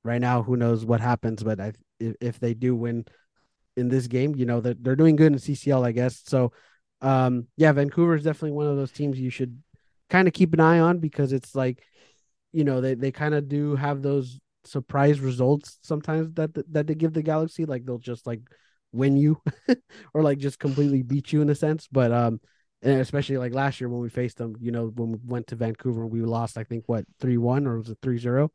right 0.06 0.20
now, 0.20 0.42
who 0.42 0.56
knows 0.56 0.84
what 0.84 1.00
happens? 1.00 1.42
But 1.42 1.60
I, 1.60 1.72
if, 2.00 2.16
if 2.20 2.40
they 2.40 2.54
do 2.54 2.74
win 2.74 3.04
in 3.76 3.88
this 3.88 4.06
game, 4.06 4.34
you 4.34 4.46
know, 4.46 4.60
they're, 4.60 4.76
they're 4.78 4.96
doing 4.96 5.16
good 5.16 5.32
in 5.32 5.38
CCL, 5.38 5.84
I 5.84 5.92
guess. 5.92 6.22
So, 6.26 6.52
um, 7.00 7.48
yeah, 7.56 7.72
Vancouver 7.72 8.14
is 8.14 8.24
definitely 8.24 8.52
one 8.52 8.66
of 8.66 8.76
those 8.76 8.92
teams 8.92 9.18
you 9.18 9.30
should 9.30 9.62
kind 10.08 10.28
of 10.28 10.34
keep 10.34 10.54
an 10.54 10.60
eye 10.60 10.78
on 10.78 10.98
because 10.98 11.32
it's 11.32 11.54
like, 11.54 11.82
you 12.52 12.64
know, 12.64 12.80
they, 12.80 12.94
they 12.94 13.12
kind 13.12 13.34
of 13.34 13.48
do 13.48 13.76
have 13.76 14.02
those 14.02 14.40
surprise 14.64 15.20
results 15.20 15.78
sometimes 15.82 16.32
that 16.34 16.50
that 16.72 16.86
they 16.86 16.94
give 16.94 17.12
the 17.12 17.22
Galaxy. 17.22 17.64
Like 17.64 17.84
they'll 17.84 17.98
just 17.98 18.26
like 18.26 18.40
win 18.92 19.16
you 19.16 19.40
or 20.14 20.22
like 20.22 20.38
just 20.38 20.58
completely 20.58 21.02
beat 21.02 21.32
you 21.32 21.42
in 21.42 21.50
a 21.50 21.54
sense. 21.54 21.88
But 21.90 22.12
um, 22.12 22.40
and 22.82 23.00
especially 23.00 23.38
like 23.38 23.52
last 23.52 23.80
year 23.80 23.88
when 23.88 24.00
we 24.00 24.08
faced 24.08 24.38
them, 24.38 24.54
you 24.60 24.72
know, 24.72 24.86
when 24.94 25.12
we 25.12 25.18
went 25.24 25.48
to 25.48 25.56
Vancouver, 25.56 26.06
we 26.06 26.20
lost 26.22 26.58
I 26.58 26.64
think 26.64 26.84
what 26.86 27.04
three 27.20 27.36
one 27.36 27.66
or 27.66 27.78
was 27.78 27.90
it 27.90 27.98
three 28.02 28.18
zero? 28.18 28.50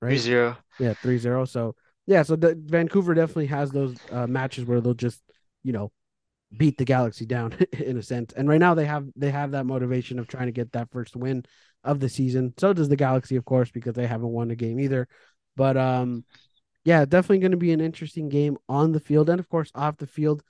Right? 0.00 0.10
Three 0.10 0.18
zero. 0.18 0.56
Yeah, 0.78 0.94
three 0.94 1.18
zero. 1.18 1.44
So 1.44 1.74
yeah, 2.06 2.22
so 2.22 2.36
the, 2.36 2.54
Vancouver 2.58 3.14
definitely 3.14 3.46
has 3.46 3.70
those 3.70 3.96
uh, 4.10 4.26
matches 4.26 4.64
where 4.64 4.80
they'll 4.80 4.94
just 4.94 5.20
you 5.62 5.72
know 5.72 5.92
beat 6.56 6.78
the 6.78 6.84
Galaxy 6.84 7.26
down 7.26 7.54
in 7.72 7.98
a 7.98 8.02
sense. 8.02 8.32
And 8.32 8.48
right 8.48 8.60
now 8.60 8.74
they 8.74 8.86
have 8.86 9.06
they 9.16 9.30
have 9.30 9.52
that 9.52 9.66
motivation 9.66 10.18
of 10.18 10.26
trying 10.26 10.46
to 10.46 10.52
get 10.52 10.72
that 10.72 10.90
first 10.90 11.16
win 11.16 11.44
of 11.84 12.00
the 12.00 12.08
season. 12.08 12.54
So 12.58 12.72
does 12.72 12.88
the 12.88 12.96
Galaxy, 12.96 13.36
of 13.36 13.44
course, 13.44 13.70
because 13.70 13.94
they 13.94 14.06
haven't 14.06 14.30
won 14.30 14.50
a 14.50 14.56
game 14.56 14.80
either. 14.80 15.08
But 15.56 15.76
um, 15.76 16.24
yeah, 16.84 17.04
definitely 17.04 17.40
going 17.40 17.52
to 17.52 17.56
be 17.56 17.72
an 17.72 17.80
interesting 17.80 18.28
game 18.28 18.56
on 18.68 18.92
the 18.92 19.00
field 19.00 19.28
and 19.28 19.40
of 19.40 19.48
course 19.48 19.70
off 19.74 19.96
the 19.98 20.06
field, 20.06 20.42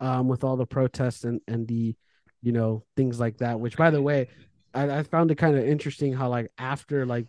um, 0.00 0.28
with 0.28 0.44
all 0.44 0.56
the 0.56 0.66
protests 0.66 1.24
and 1.24 1.40
and 1.48 1.66
the 1.66 1.96
you 2.42 2.52
know 2.52 2.84
things 2.96 3.18
like 3.18 3.38
that. 3.38 3.58
Which 3.58 3.76
by 3.76 3.90
the 3.90 4.02
way, 4.02 4.28
I, 4.74 4.98
I 4.98 5.02
found 5.02 5.30
it 5.30 5.36
kind 5.36 5.56
of 5.56 5.66
interesting 5.66 6.12
how 6.12 6.28
like 6.28 6.50
after 6.58 7.06
like 7.06 7.26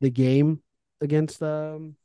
the 0.00 0.10
game 0.10 0.62
against 1.00 1.42
um 1.42 1.96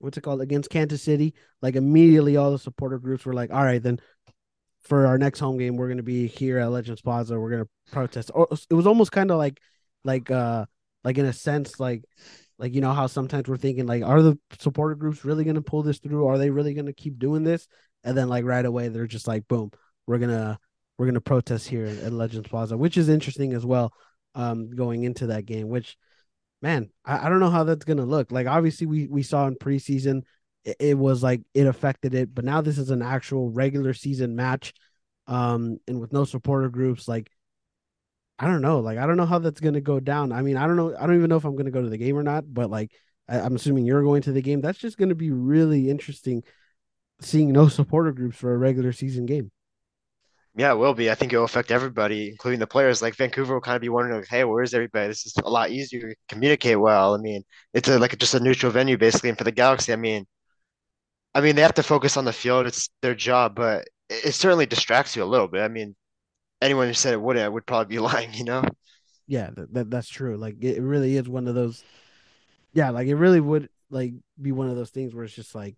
what's 0.00 0.16
it 0.16 0.22
called 0.22 0.40
against 0.40 0.70
Kansas 0.70 1.02
City, 1.02 1.34
like 1.62 1.76
immediately 1.76 2.36
all 2.36 2.50
the 2.50 2.58
supporter 2.58 2.98
groups 2.98 3.24
were 3.24 3.34
like, 3.34 3.52
all 3.52 3.62
right, 3.62 3.82
then 3.82 4.00
for 4.82 5.06
our 5.06 5.18
next 5.18 5.38
home 5.38 5.58
game, 5.58 5.76
we're 5.76 5.88
gonna 5.88 6.02
be 6.02 6.26
here 6.26 6.58
at 6.58 6.70
Legends 6.70 7.02
Plaza. 7.02 7.38
We're 7.38 7.50
gonna 7.50 7.68
protest. 7.92 8.30
Or 8.34 8.48
it 8.70 8.74
was 8.74 8.86
almost 8.86 9.12
kind 9.12 9.30
of 9.30 9.38
like, 9.38 9.60
like, 10.04 10.30
uh, 10.30 10.64
like 11.04 11.18
in 11.18 11.26
a 11.26 11.32
sense, 11.32 11.78
like, 11.78 12.02
like 12.58 12.74
you 12.74 12.80
know 12.80 12.92
how 12.92 13.06
sometimes 13.06 13.48
we're 13.48 13.56
thinking 13.56 13.86
like, 13.86 14.02
are 14.02 14.22
the 14.22 14.38
supporter 14.58 14.94
groups 14.94 15.24
really 15.24 15.44
gonna 15.44 15.62
pull 15.62 15.82
this 15.82 15.98
through? 15.98 16.26
Are 16.26 16.38
they 16.38 16.50
really 16.50 16.74
gonna 16.74 16.92
keep 16.92 17.18
doing 17.18 17.44
this? 17.44 17.68
And 18.02 18.16
then 18.16 18.28
like 18.28 18.44
right 18.44 18.64
away, 18.64 18.88
they're 18.88 19.06
just 19.06 19.28
like, 19.28 19.46
boom, 19.48 19.70
we're 20.06 20.18
gonna 20.18 20.58
we're 20.98 21.06
gonna 21.06 21.20
protest 21.20 21.68
here 21.68 21.86
at 21.86 22.12
Legends 22.12 22.48
Plaza, 22.48 22.76
which 22.76 22.96
is 22.96 23.08
interesting 23.08 23.52
as 23.52 23.64
well. 23.64 23.92
Um, 24.34 24.70
going 24.70 25.02
into 25.02 25.26
that 25.28 25.44
game, 25.44 25.68
which 25.68 25.96
man, 26.62 26.90
I, 27.04 27.26
I 27.26 27.28
don't 27.28 27.40
know 27.40 27.50
how 27.50 27.64
that's 27.64 27.84
gonna 27.84 28.04
look. 28.04 28.30
Like 28.30 28.46
obviously 28.46 28.86
we 28.86 29.06
we 29.08 29.22
saw 29.22 29.46
in 29.46 29.56
preseason 29.56 30.22
it, 30.64 30.76
it 30.80 30.98
was 30.98 31.22
like 31.22 31.42
it 31.54 31.66
affected 31.66 32.14
it, 32.14 32.34
but 32.34 32.44
now 32.44 32.60
this 32.60 32.78
is 32.78 32.90
an 32.90 33.02
actual 33.02 33.50
regular 33.50 33.94
season 33.94 34.36
match. 34.36 34.72
Um, 35.26 35.78
and 35.86 36.00
with 36.00 36.12
no 36.12 36.24
supporter 36.24 36.68
groups, 36.68 37.06
like 37.08 37.30
I 38.38 38.46
don't 38.46 38.62
know, 38.62 38.80
like 38.80 38.98
I 38.98 39.06
don't 39.06 39.16
know 39.16 39.26
how 39.26 39.38
that's 39.38 39.60
gonna 39.60 39.80
go 39.80 40.00
down. 40.00 40.32
I 40.32 40.42
mean, 40.42 40.56
I 40.56 40.66
don't 40.66 40.76
know, 40.76 40.94
I 40.98 41.06
don't 41.06 41.16
even 41.16 41.28
know 41.28 41.36
if 41.36 41.44
I'm 41.44 41.56
gonna 41.56 41.70
go 41.70 41.82
to 41.82 41.90
the 41.90 41.98
game 41.98 42.16
or 42.16 42.22
not, 42.22 42.44
but 42.52 42.70
like 42.70 42.92
I, 43.28 43.40
I'm 43.40 43.56
assuming 43.56 43.84
you're 43.86 44.02
going 44.02 44.22
to 44.22 44.32
the 44.32 44.42
game. 44.42 44.60
That's 44.60 44.78
just 44.78 44.98
gonna 44.98 45.14
be 45.14 45.30
really 45.30 45.90
interesting 45.90 46.42
seeing 47.20 47.52
no 47.52 47.68
supporter 47.68 48.12
groups 48.12 48.36
for 48.38 48.54
a 48.54 48.58
regular 48.58 48.92
season 48.92 49.26
game. 49.26 49.50
Yeah, 50.56 50.72
it 50.72 50.76
will 50.76 50.94
be. 50.94 51.10
I 51.10 51.14
think 51.14 51.32
it 51.32 51.38
will 51.38 51.44
affect 51.44 51.70
everybody, 51.70 52.28
including 52.28 52.58
the 52.60 52.66
players. 52.66 53.00
Like 53.02 53.14
Vancouver 53.14 53.54
will 53.54 53.60
kind 53.60 53.76
of 53.76 53.82
be 53.82 53.88
wondering, 53.88 54.24
"Hey, 54.28 54.44
where's 54.44 54.74
everybody? 54.74 55.08
This 55.08 55.24
is 55.26 55.34
a 55.44 55.48
lot 55.50 55.70
easier 55.70 56.10
to 56.10 56.16
communicate 56.28 56.78
well." 56.80 57.14
I 57.14 57.18
mean, 57.18 57.44
it's 57.72 57.88
a, 57.88 57.98
like 57.98 58.18
just 58.18 58.34
a 58.34 58.40
neutral 58.40 58.72
venue 58.72 58.98
basically. 58.98 59.28
And 59.30 59.38
for 59.38 59.44
the 59.44 59.52
Galaxy, 59.52 59.92
I 59.92 59.96
mean, 59.96 60.26
I 61.34 61.40
mean 61.40 61.56
they 61.56 61.62
have 61.62 61.74
to 61.74 61.82
focus 61.82 62.16
on 62.16 62.24
the 62.24 62.32
field. 62.32 62.66
It's 62.66 62.88
their 63.02 63.14
job, 63.14 63.54
but 63.54 63.88
it, 64.08 64.26
it 64.26 64.32
certainly 64.32 64.66
distracts 64.66 65.16
you 65.16 65.22
a 65.22 65.24
little 65.24 65.48
bit. 65.48 65.62
I 65.62 65.68
mean, 65.68 65.94
anyone 66.62 66.88
who 66.88 66.94
said 66.94 67.14
it 67.14 67.22
wouldn't 67.22 67.52
would 67.52 67.66
probably 67.66 67.96
be 67.96 68.00
lying, 68.00 68.34
you 68.34 68.44
know. 68.44 68.64
Yeah, 69.26 69.50
that, 69.54 69.72
that 69.74 69.90
that's 69.90 70.08
true. 70.08 70.36
Like 70.36 70.62
it 70.62 70.82
really 70.82 71.16
is 71.16 71.28
one 71.28 71.48
of 71.48 71.54
those. 71.54 71.84
Yeah, 72.72 72.90
like 72.90 73.08
it 73.08 73.16
really 73.16 73.40
would 73.40 73.68
like 73.90 74.14
be 74.40 74.52
one 74.52 74.68
of 74.68 74.76
those 74.76 74.90
things 74.90 75.14
where 75.14 75.24
it's 75.24 75.34
just 75.34 75.54
like 75.54 75.76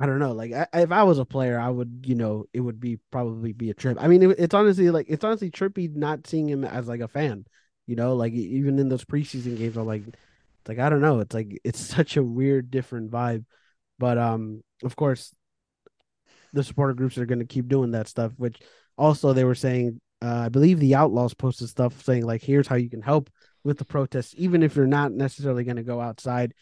I 0.00 0.06
don't 0.06 0.18
know. 0.18 0.32
Like 0.32 0.52
I, 0.52 0.66
if 0.74 0.90
I 0.90 1.04
was 1.04 1.18
a 1.18 1.24
player, 1.24 1.58
I 1.58 1.70
would, 1.70 2.04
you 2.06 2.14
know, 2.16 2.46
it 2.52 2.60
would 2.60 2.80
be 2.80 2.98
probably 3.12 3.52
be 3.52 3.70
a 3.70 3.74
trip. 3.74 3.96
I 4.00 4.08
mean, 4.08 4.22
it, 4.22 4.38
it's 4.38 4.54
honestly 4.54 4.90
like 4.90 5.06
it's 5.08 5.24
honestly 5.24 5.50
trippy 5.50 5.94
not 5.94 6.26
seeing 6.26 6.48
him 6.48 6.64
as 6.64 6.88
like 6.88 7.00
a 7.00 7.08
fan. 7.08 7.46
You 7.86 7.96
know, 7.96 8.16
like 8.16 8.32
even 8.32 8.78
in 8.78 8.88
those 8.88 9.04
preseason 9.04 9.56
games, 9.56 9.76
I'm 9.76 9.86
like, 9.86 10.02
it's 10.06 10.68
like 10.68 10.78
I 10.80 10.88
don't 10.88 11.00
know. 11.00 11.20
It's 11.20 11.34
like 11.34 11.60
it's 11.64 11.78
such 11.96 12.16
a 12.16 12.22
weird, 12.22 12.70
different 12.70 13.10
vibe. 13.10 13.44
But 13.98 14.18
um, 14.18 14.62
of 14.82 14.96
course, 14.96 15.32
the 16.52 16.64
supporter 16.64 16.94
groups 16.94 17.18
are 17.18 17.26
going 17.26 17.38
to 17.40 17.44
keep 17.44 17.68
doing 17.68 17.92
that 17.92 18.08
stuff. 18.08 18.32
Which 18.36 18.60
also 18.96 19.32
they 19.32 19.44
were 19.44 19.54
saying, 19.54 20.00
uh, 20.22 20.42
I 20.46 20.48
believe 20.48 20.80
the 20.80 20.96
Outlaws 20.96 21.34
posted 21.34 21.68
stuff 21.68 22.02
saying 22.02 22.24
like, 22.24 22.42
here's 22.42 22.66
how 22.66 22.76
you 22.76 22.90
can 22.90 23.02
help 23.02 23.30
with 23.62 23.78
the 23.78 23.84
protests, 23.84 24.34
even 24.36 24.62
if 24.62 24.74
you're 24.76 24.86
not 24.86 25.12
necessarily 25.12 25.64
going 25.64 25.76
to 25.76 25.82
go 25.82 26.00
outside 26.00 26.52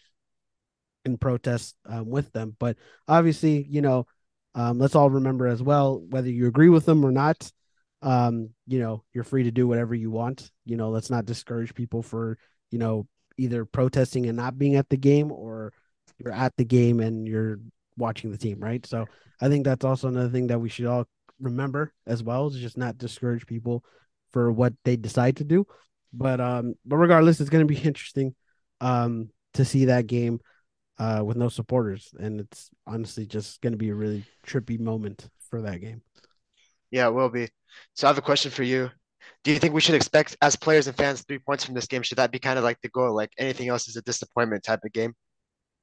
and 1.05 1.21
protest 1.21 1.75
um, 1.87 2.09
with 2.09 2.33
them. 2.33 2.57
But 2.59 2.77
obviously, 3.09 3.67
you 3.69 3.83
know, 3.83 4.07
um, 4.55 4.79
let's 4.79 4.95
all 4.95 5.11
remember 5.11 5.47
as 5.47 5.63
well, 5.63 6.01
whether 6.01 6.29
you 6.29 6.47
agree 6.47 6.69
with 6.69 6.85
them 6.85 7.05
or 7.05 7.11
not, 7.11 7.51
um, 8.03 8.51
you 8.67 8.79
know, 8.81 9.05
you're 9.13 9.25
free 9.25 9.45
to 9.45 9.51
do 9.51 9.67
whatever 9.67 9.95
you 9.95 10.11
want. 10.11 10.51
You 10.65 10.77
know, 10.77 10.91
let's 10.91 11.11
not 11.11 11.25
discourage 11.25 11.75
people 11.75 12.03
for, 12.03 12.39
you 12.71 12.79
know, 12.79 13.07
either 13.39 13.65
protesting 13.65 14.27
and 14.27 14.37
not 14.37 14.59
being 14.59 14.77
at 14.77 14.89
the 14.89 14.97
game 14.97 15.33
or 15.33 15.73
you're 16.19 16.33
at 16.33 16.55
the 16.57 16.65
game 16.65 17.01
and 17.01 17.27
you're 17.27 17.59
watching 17.97 18.31
the 18.31 18.39
team, 18.39 18.61
right? 18.61 18.85
So 18.87 19.07
I 19.41 19.49
think 19.49 19.65
that's 19.65 19.85
also 19.85 20.09
another 20.09 20.29
thing 20.29 20.49
that 20.49 20.61
we 20.61 20.69
should 20.69 20.87
all 20.87 21.07
remember 21.41 21.93
as 22.07 22.23
well 22.23 22.49
is 22.49 22.57
just 22.57 22.77
not 22.77 22.99
discourage 22.99 23.47
people 23.47 23.85
for 24.33 24.51
what 24.53 24.73
they 24.85 24.97
decide 24.97 25.37
to 25.37 25.45
do. 25.45 25.67
But 26.13 26.41
um, 26.41 26.75
but 26.85 26.97
regardless, 26.97 27.41
it's 27.41 27.51
going 27.51 27.67
to 27.67 27.75
be 27.75 27.81
interesting 27.89 28.35
um 28.81 29.31
to 29.55 29.65
see 29.65 29.85
that 29.85 30.07
game 30.07 30.41
uh 30.99 31.23
with 31.25 31.37
no 31.37 31.49
supporters, 31.49 32.15
and 32.19 32.41
it's 32.41 32.71
honestly 32.87 33.27
just 33.27 33.61
going 33.61 33.73
to 33.73 33.79
be 33.79 33.91
a 33.91 33.95
really 33.95 34.25
trippy 34.47 34.79
moment 34.79 35.29
for 35.51 35.63
that 35.63 35.81
game. 35.81 36.03
Yeah, 36.91 37.09
it 37.09 37.15
will 37.15 37.31
be. 37.31 37.49
So 37.95 38.07
I 38.07 38.11
have 38.11 38.19
a 38.19 38.23
question 38.23 38.51
for 38.51 38.63
you. 38.63 38.91
Do 39.45 39.53
you 39.53 39.59
think 39.59 39.73
we 39.75 39.81
should 39.81 39.95
expect, 39.95 40.37
as 40.43 40.57
players 40.57 40.87
and 40.87 40.97
fans, 40.97 41.23
three 41.23 41.39
points 41.39 41.65
from 41.65 41.75
this 41.75 41.87
game? 41.87 42.03
Should 42.03 42.19
that 42.19 42.31
be 42.31 42.39
kind 42.39 42.59
of 42.59 42.65
like 42.65 42.81
the 42.83 42.89
goal? 42.89 43.15
Like 43.15 43.31
anything 43.39 43.69
else 43.69 43.89
is 43.89 43.97
a 43.97 44.03
disappointment 44.03 44.63
type 44.63 44.81
of 44.85 44.93
game? 44.93 45.15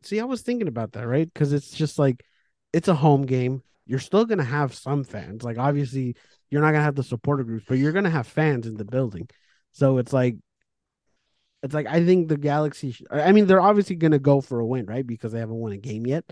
See, 0.03 0.19
I 0.19 0.25
was 0.25 0.41
thinking 0.41 0.67
about 0.67 0.93
that, 0.93 1.07
right? 1.07 1.31
Because 1.31 1.51
it's 1.51 1.71
just 1.71 1.99
like 1.99 2.23
it's 2.73 2.87
a 2.87 2.95
home 2.95 3.25
game. 3.25 3.63
You're 3.85 3.99
still 3.99 4.25
gonna 4.25 4.43
have 4.43 4.73
some 4.73 5.03
fans. 5.03 5.43
Like 5.43 5.57
obviously, 5.57 6.15
you're 6.49 6.61
not 6.61 6.71
gonna 6.71 6.83
have 6.83 6.95
the 6.95 7.03
supporter 7.03 7.43
groups, 7.43 7.65
but 7.67 7.77
you're 7.77 7.91
gonna 7.91 8.09
have 8.09 8.27
fans 8.27 8.67
in 8.67 8.75
the 8.75 8.85
building. 8.85 9.27
So 9.71 9.97
it's 9.97 10.13
like, 10.13 10.37
it's 11.63 11.73
like 11.73 11.87
I 11.87 12.05
think 12.05 12.29
the 12.29 12.37
Galaxy. 12.37 12.95
I 13.11 13.31
mean, 13.31 13.47
they're 13.47 13.61
obviously 13.61 13.95
gonna 13.95 14.19
go 14.19 14.41
for 14.41 14.59
a 14.59 14.65
win, 14.65 14.85
right? 14.85 15.05
Because 15.05 15.31
they 15.31 15.39
haven't 15.39 15.55
won 15.55 15.71
a 15.73 15.77
game 15.77 16.05
yet. 16.07 16.23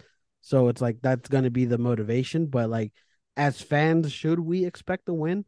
So 0.42 0.70
it's 0.70 0.82
like 0.82 0.98
that's 1.02 1.30
gonna 1.30 1.50
be 1.50 1.66
the 1.66 1.78
motivation. 1.78 2.48
But 2.48 2.70
like, 2.70 2.94
as 3.36 3.62
fans, 3.62 4.12
should 4.12 4.40
we 4.40 4.66
expect 4.66 5.10
a 5.10 5.13
win? 5.13 5.46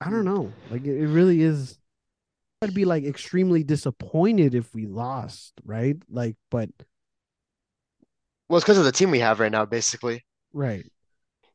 I 0.00 0.10
don't 0.10 0.24
know. 0.24 0.52
Like 0.70 0.84
it, 0.84 1.00
it 1.00 1.08
really 1.08 1.42
is. 1.42 1.78
I'd 2.62 2.74
be 2.74 2.84
like 2.84 3.04
extremely 3.04 3.64
disappointed 3.64 4.54
if 4.54 4.74
we 4.74 4.86
lost, 4.86 5.54
right? 5.64 5.96
Like, 6.08 6.36
but 6.50 6.70
Well, 8.48 8.56
it's 8.56 8.64
because 8.64 8.78
of 8.78 8.84
the 8.84 8.90
team 8.92 9.10
we 9.12 9.20
have 9.20 9.38
right 9.40 9.52
now, 9.52 9.64
basically. 9.66 10.24
right. 10.52 10.86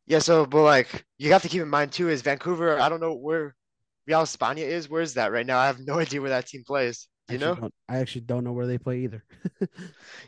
Yeah, 0.05 0.19
so 0.19 0.45
but 0.45 0.63
like 0.63 1.05
you 1.17 1.31
have 1.31 1.41
to 1.43 1.49
keep 1.49 1.61
in 1.61 1.69
mind 1.69 1.91
too 1.91 2.09
is 2.09 2.21
Vancouver. 2.21 2.79
I 2.79 2.89
don't 2.89 2.99
know 2.99 3.13
where 3.13 3.55
Real 4.07 4.21
España 4.21 4.63
is. 4.63 4.89
Where 4.89 5.01
is 5.01 5.13
that 5.15 5.31
right 5.31 5.45
now? 5.45 5.59
I 5.59 5.67
have 5.67 5.79
no 5.79 5.99
idea 5.99 6.21
where 6.21 6.29
that 6.29 6.47
team 6.47 6.63
plays. 6.65 7.07
You 7.29 7.37
know? 7.37 7.69
I 7.87 7.97
actually 7.97 8.21
don't 8.21 8.43
know 8.43 8.51
where 8.51 8.67
they 8.67 8.77
play 8.77 8.99
either. 8.99 9.23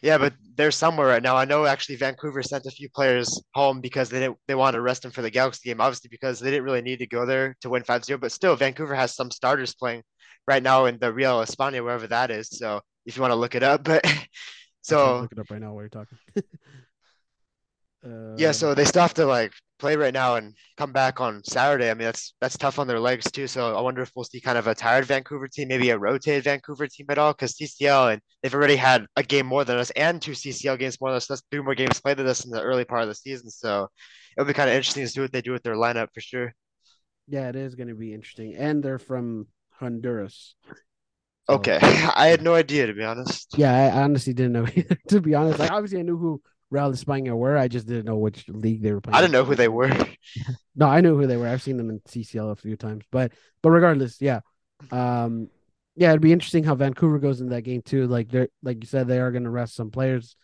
Yeah, 0.02 0.18
but 0.18 0.34
they're 0.56 0.72
somewhere 0.72 1.08
right 1.08 1.24
now. 1.24 1.36
I 1.38 1.46
know 1.46 1.66
actually 1.66 1.96
Vancouver 1.96 2.44
sent 2.44 2.66
a 2.66 2.72
few 2.72 2.90
players 2.90 3.42
home 3.54 3.80
because 3.80 4.10
they 4.10 4.20
didn't 4.20 4.38
they 4.48 4.56
wanted 4.56 4.78
to 4.78 4.82
rest 4.82 5.02
them 5.02 5.12
for 5.12 5.22
the 5.22 5.30
Galaxy 5.30 5.70
game, 5.70 5.80
obviously 5.80 6.10
because 6.10 6.40
they 6.40 6.52
didn't 6.52 6.66
really 6.66 6.82
need 6.82 7.00
to 7.00 7.08
go 7.08 7.26
there 7.26 7.56
to 7.62 7.70
win 7.70 7.84
5-0, 7.84 8.20
but 8.20 8.32
still 8.32 8.56
Vancouver 8.56 8.96
has 8.96 9.16
some 9.16 9.32
starters 9.32 9.74
playing 9.74 10.04
right 10.46 10.62
now 10.62 10.86
in 10.86 11.00
the 11.00 11.14
Real 11.14 11.40
España, 11.40 11.82
wherever 11.82 12.08
that 12.08 12.32
is. 12.32 12.50
So 12.50 12.82
if 13.06 13.16
you 13.16 13.22
want 13.22 13.32
to 13.32 13.36
look 13.36 13.56
it 13.56 13.64
up, 13.64 13.84
but 13.86 14.06
so 14.82 15.22
look 15.22 15.32
it 15.32 15.40
up 15.40 15.50
right 15.50 15.62
now 15.62 15.74
while 15.74 15.84
you're 15.84 15.90
talking. 15.90 16.18
Yeah, 18.36 18.52
uh, 18.52 18.54
so 18.54 18.74
they 18.74 18.86
still 18.86 19.02
have 19.04 19.14
to 19.16 19.26
like 19.26 19.54
play 19.80 19.96
right 19.96 20.14
now 20.14 20.36
and 20.36 20.56
come 20.78 20.92
back 20.92 21.22
on 21.22 21.44
Saturday. 21.44 21.90
I 21.90 21.94
mean, 21.94 22.06
that's 22.06 22.34
that's 22.42 22.58
tough 22.58 22.80
on 22.80 22.88
their 22.88 23.00
legs 23.00 23.30
too. 23.32 23.48
So 23.48 23.76
I 23.76 23.82
wonder 23.82 24.02
if 24.02 24.12
we'll 24.16 24.26
see 24.26 24.42
kind 24.42 24.58
of 24.58 24.68
a 24.68 24.76
tired 24.76 25.06
Vancouver 25.06 25.48
team, 25.48 25.68
maybe 25.68 25.90
a 25.92 25.98
rotated 25.98 26.44
Vancouver 26.46 26.88
team 26.88 27.06
at 27.10 27.18
all, 27.18 27.34
because 27.34 27.56
CCL 27.58 28.10
and 28.10 28.22
they've 28.42 28.54
already 28.54 28.76
had 28.76 29.06
a 29.16 29.24
game 29.24 29.46
more 29.46 29.64
than 29.66 29.78
us 29.78 29.92
and 29.92 30.22
two 30.22 30.34
CCL 30.34 30.78
games 30.78 31.00
more 31.00 31.12
than 31.12 31.18
us. 31.18 31.28
That's 31.28 31.44
three 31.52 31.62
more 31.62 31.76
games 31.76 32.00
played 32.02 32.18
than 32.18 32.28
us 32.28 32.46
in 32.46 32.52
the 32.52 32.62
early 32.62 32.86
part 32.86 33.04
of 33.04 33.10
the 33.10 33.16
season. 33.16 33.50
So 33.50 33.90
it'll 34.38 34.48
be 34.48 34.54
kind 34.54 34.70
of 34.70 34.76
interesting 34.76 35.04
to 35.04 35.10
see 35.10 35.22
what 35.22 35.32
they 35.32 35.42
do 35.42 35.52
with 35.52 35.64
their 35.64 35.76
lineup 35.76 36.08
for 36.14 36.22
sure. 36.22 36.54
yeah, 37.28 37.50
it 37.50 37.56
is 37.56 37.76
going 37.76 37.88
to 37.88 37.96
be 37.96 38.14
interesting, 38.14 38.56
and 38.56 38.84
they're 38.84 39.00
from 39.00 39.48
Honduras. 39.80 40.56
So 41.50 41.70
Okay, 41.70 41.80
I 42.16 42.28
had 42.28 42.42
no 42.42 42.54
idea 42.56 42.88
to 42.88 42.94
be 42.94 43.04
honest. 43.04 43.56
yeah, 43.56 43.74
I 43.74 44.00
I 44.00 44.04
honestly 44.04 44.34
didn't 44.34 44.54
know 44.54 44.68
either. 44.76 44.98
To 45.10 45.22
be 45.22 45.36
honest, 45.36 45.60
like 45.60 45.72
obviously 45.72 46.00
I 46.00 46.04
knew 46.04 46.18
who 46.18 46.42
Real 46.74 46.92
España 46.92 47.38
were. 47.38 47.56
I 47.56 47.68
just 47.68 47.88
didn't 47.88 48.06
know 48.06 48.18
which 48.18 48.50
league 48.50 48.82
they 48.82 48.92
were 48.92 49.00
playing. 49.00 49.16
I 49.16 49.22
didn't 49.22 49.34
know 49.34 49.46
who 49.46 49.56
they 49.56 49.68
were. 49.68 49.90
No, 50.76 50.88
I 50.88 51.02
knew 51.02 51.16
who 51.16 51.28
they 51.28 51.38
were. 51.38 51.48
I've 51.48 51.62
seen 51.62 51.78
them 51.78 51.92
in 51.92 52.02
CCL 52.08 52.50
a 52.50 52.56
few 52.56 52.76
times, 52.76 53.06
but 53.12 53.32
but 53.62 53.70
regardless, 53.70 54.20
yeah, 54.20 54.40
um, 54.92 55.50
yeah, 55.96 56.10
it'd 56.10 56.22
be 56.22 56.32
interesting 56.32 56.64
how 56.64 56.74
Vancouver 56.74 57.20
goes 57.20 57.42
in 57.42 57.50
that 57.50 57.62
game 57.62 57.84
too. 57.84 58.08
Like 58.08 58.30
they're 58.30 58.48
like 58.64 58.78
you 58.82 58.88
said, 58.88 59.08
they 59.08 59.20
are 59.20 59.32
going 59.32 59.44
to 59.44 59.52
rest 59.52 59.76
some 59.76 59.92
players, 59.92 60.36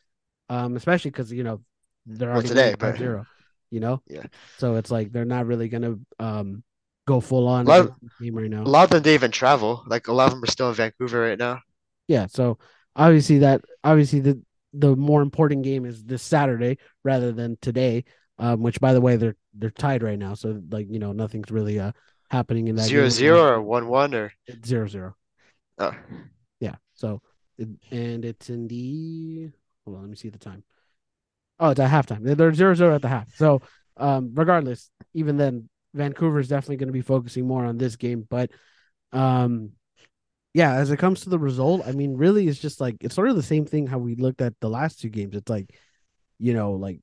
um, 0.49 0.75
especially 0.75 1.09
because 1.09 1.31
you 1.31 1.43
know 1.43 1.61
they're 2.05 2.31
Well, 2.31 2.43
today, 2.43 2.75
but 2.77 2.97
zero, 2.97 3.25
you 3.71 3.79
know, 3.79 4.03
yeah, 4.07 4.23
so 4.57 4.75
it's 4.75 4.91
like 4.91 5.11
they're 5.11 5.25
not 5.25 5.47
really 5.47 5.67
going 5.67 5.81
to 5.81 6.23
um 6.23 6.63
go 7.07 7.19
full 7.19 7.47
on 7.47 7.65
a 7.65 7.69
lot 7.69 7.93
team 8.21 8.35
right 8.35 8.53
a 8.53 8.61
lot 8.61 8.83
of 8.83 8.89
them 8.91 9.01
didn't 9.01 9.15
even 9.15 9.31
travel. 9.31 9.83
Like 9.87 10.07
a 10.07 10.13
lot 10.13 10.27
of 10.27 10.33
them 10.33 10.43
are 10.43 10.51
still 10.51 10.69
in 10.69 10.75
Vancouver 10.75 11.21
right 11.21 11.39
now. 11.39 11.61
Yeah, 12.07 12.27
so 12.27 12.59
obviously 12.95 13.39
that 13.39 13.61
obviously 13.83 14.19
the 14.19 14.39
the 14.73 14.95
more 14.95 15.21
important 15.21 15.63
game 15.63 15.85
is 15.85 16.03
this 16.03 16.21
Saturday 16.23 16.77
rather 17.03 17.31
than 17.31 17.57
today. 17.61 18.05
Um, 18.41 18.61
which 18.61 18.79
by 18.79 18.93
the 18.93 19.01
way 19.01 19.17
they're 19.17 19.35
they're 19.53 19.69
tied 19.69 20.01
right 20.01 20.17
now, 20.17 20.33
so 20.33 20.61
like 20.71 20.87
you 20.89 20.97
know 20.97 21.11
nothing's 21.11 21.51
really 21.51 21.77
uh 21.77 21.91
happening 22.31 22.69
in 22.69 22.75
that 22.77 22.83
Zero 22.83 23.03
game. 23.03 23.11
zero 23.11 23.41
or 23.43 23.61
one 23.61 23.87
one 23.89 24.13
or 24.15 24.31
zero 24.65 24.87
zero. 24.87 25.15
oh, 25.79 25.93
Yeah. 26.61 26.75
So 26.93 27.21
it, 27.57 27.67
and 27.91 28.23
it's 28.23 28.49
in 28.49 28.69
the 28.69 29.49
hold 29.83 29.97
on, 29.97 30.03
let 30.03 30.09
me 30.09 30.15
see 30.15 30.29
the 30.29 30.37
time. 30.37 30.63
Oh, 31.59 31.71
it's 31.71 31.81
at 31.81 31.91
halftime. 31.91 32.23
They're 32.23 32.35
they're 32.35 32.53
zero 32.53 32.75
zero 32.75 32.95
at 32.95 33.01
the 33.01 33.09
half. 33.09 33.35
So 33.35 33.61
um 33.97 34.31
regardless, 34.33 34.89
even 35.13 35.35
then 35.35 35.67
Vancouver 35.93 36.39
is 36.39 36.47
definitely 36.47 36.77
going 36.77 36.87
to 36.87 36.93
be 36.93 37.01
focusing 37.01 37.45
more 37.45 37.65
on 37.65 37.77
this 37.77 37.97
game. 37.97 38.25
But 38.29 38.51
um 39.11 39.71
yeah, 40.53 40.73
as 40.73 40.91
it 40.91 40.97
comes 40.97 41.21
to 41.21 41.29
the 41.29 41.39
result, 41.39 41.83
I 41.85 41.91
mean, 41.91 42.15
really 42.17 42.47
it's 42.47 42.59
just 42.59 42.81
like 42.81 42.97
it's 43.01 43.15
sort 43.15 43.29
of 43.29 43.35
the 43.35 43.43
same 43.43 43.65
thing 43.65 43.87
how 43.87 43.99
we 43.99 44.15
looked 44.15 44.41
at 44.41 44.53
the 44.59 44.69
last 44.69 44.99
two 44.99 45.09
games. 45.09 45.35
It's 45.35 45.49
like, 45.49 45.75
you 46.39 46.53
know, 46.53 46.73
like 46.73 47.01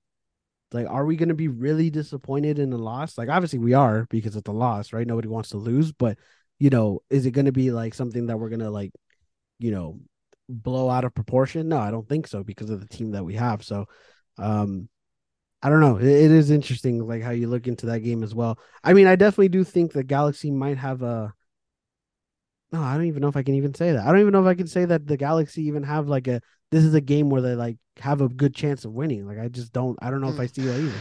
like 0.73 0.89
are 0.89 1.07
we 1.07 1.17
going 1.17 1.29
to 1.29 1.35
be 1.35 1.49
really 1.49 1.91
disappointed 1.91 2.59
in 2.59 2.71
the 2.71 2.79
loss? 2.79 3.17
Like 3.17 3.29
obviously 3.29 3.61
we 3.61 3.75
are 3.75 4.07
because 4.11 4.37
it's 4.37 4.49
a 4.49 4.53
loss, 4.53 4.93
right? 4.93 5.07
Nobody 5.07 5.29
wants 5.29 5.51
to 5.51 5.59
lose, 5.59 5.93
but 5.93 6.19
you 6.59 6.71
know, 6.71 7.01
is 7.11 7.27
it 7.27 7.33
going 7.33 7.47
to 7.47 7.53
be 7.53 7.71
like 7.71 7.95
something 7.95 8.27
that 8.27 8.39
we're 8.39 8.49
going 8.49 8.61
to 8.61 8.71
like 8.71 8.93
you 9.59 9.71
know, 9.71 10.01
blow 10.49 10.89
out 10.89 11.05
of 11.05 11.15
proportion? 11.15 11.69
No, 11.69 11.79
I 11.79 11.91
don't 11.91 12.09
think 12.09 12.27
so 12.27 12.43
because 12.43 12.71
of 12.71 12.81
the 12.81 12.89
team 12.89 13.13
that 13.13 13.25
we 13.25 13.35
have. 13.35 13.65
So, 13.65 13.87
um, 14.39 14.89
I 15.63 15.71
don't 15.71 15.81
know. 15.81 15.97
It, 15.97 16.07
it 16.07 16.31
is 16.31 16.51
interesting, 16.51 17.07
like 17.07 17.23
how 17.23 17.31
you 17.31 17.49
look 17.49 17.67
into 17.67 17.87
that 17.87 18.01
game 18.01 18.23
as 18.23 18.35
well. 18.35 18.59
I 18.85 18.93
mean, 18.93 19.07
I 19.07 19.17
definitely 19.17 19.49
do 19.49 19.65
think 19.65 19.93
the 19.93 20.05
Galaxy 20.05 20.51
might 20.51 20.79
have 20.79 21.03
a. 21.03 21.33
No, 22.77 22.83
I 22.83 22.95
don't 22.95 23.07
even 23.07 23.23
know 23.23 23.29
if 23.29 23.37
I 23.37 23.43
can 23.43 23.55
even 23.55 23.73
say 23.73 23.93
that. 23.93 24.07
I 24.07 24.11
don't 24.11 24.21
even 24.21 24.33
know 24.33 24.43
if 24.43 24.47
I 24.47 24.55
can 24.55 24.67
say 24.67 24.85
that 24.85 25.07
the 25.07 25.17
Galaxy 25.17 25.63
even 25.63 25.83
have 25.83 26.09
like 26.09 26.29
a. 26.29 26.43
This 26.71 26.85
is 26.85 26.93
a 26.93 27.01
game 27.01 27.31
where 27.31 27.41
they 27.41 27.55
like 27.55 27.79
have 28.01 28.21
a 28.21 28.29
good 28.29 28.55
chance 28.55 28.85
of 28.85 28.93
winning. 28.93 29.27
Like 29.27 29.39
I 29.39 29.49
just 29.49 29.73
don't. 29.73 29.99
I 30.03 30.11
don't 30.11 30.21
know 30.21 30.29
if 30.29 30.39
I 30.39 30.47
see 30.47 30.61
that 30.63 30.79
either. 30.79 30.99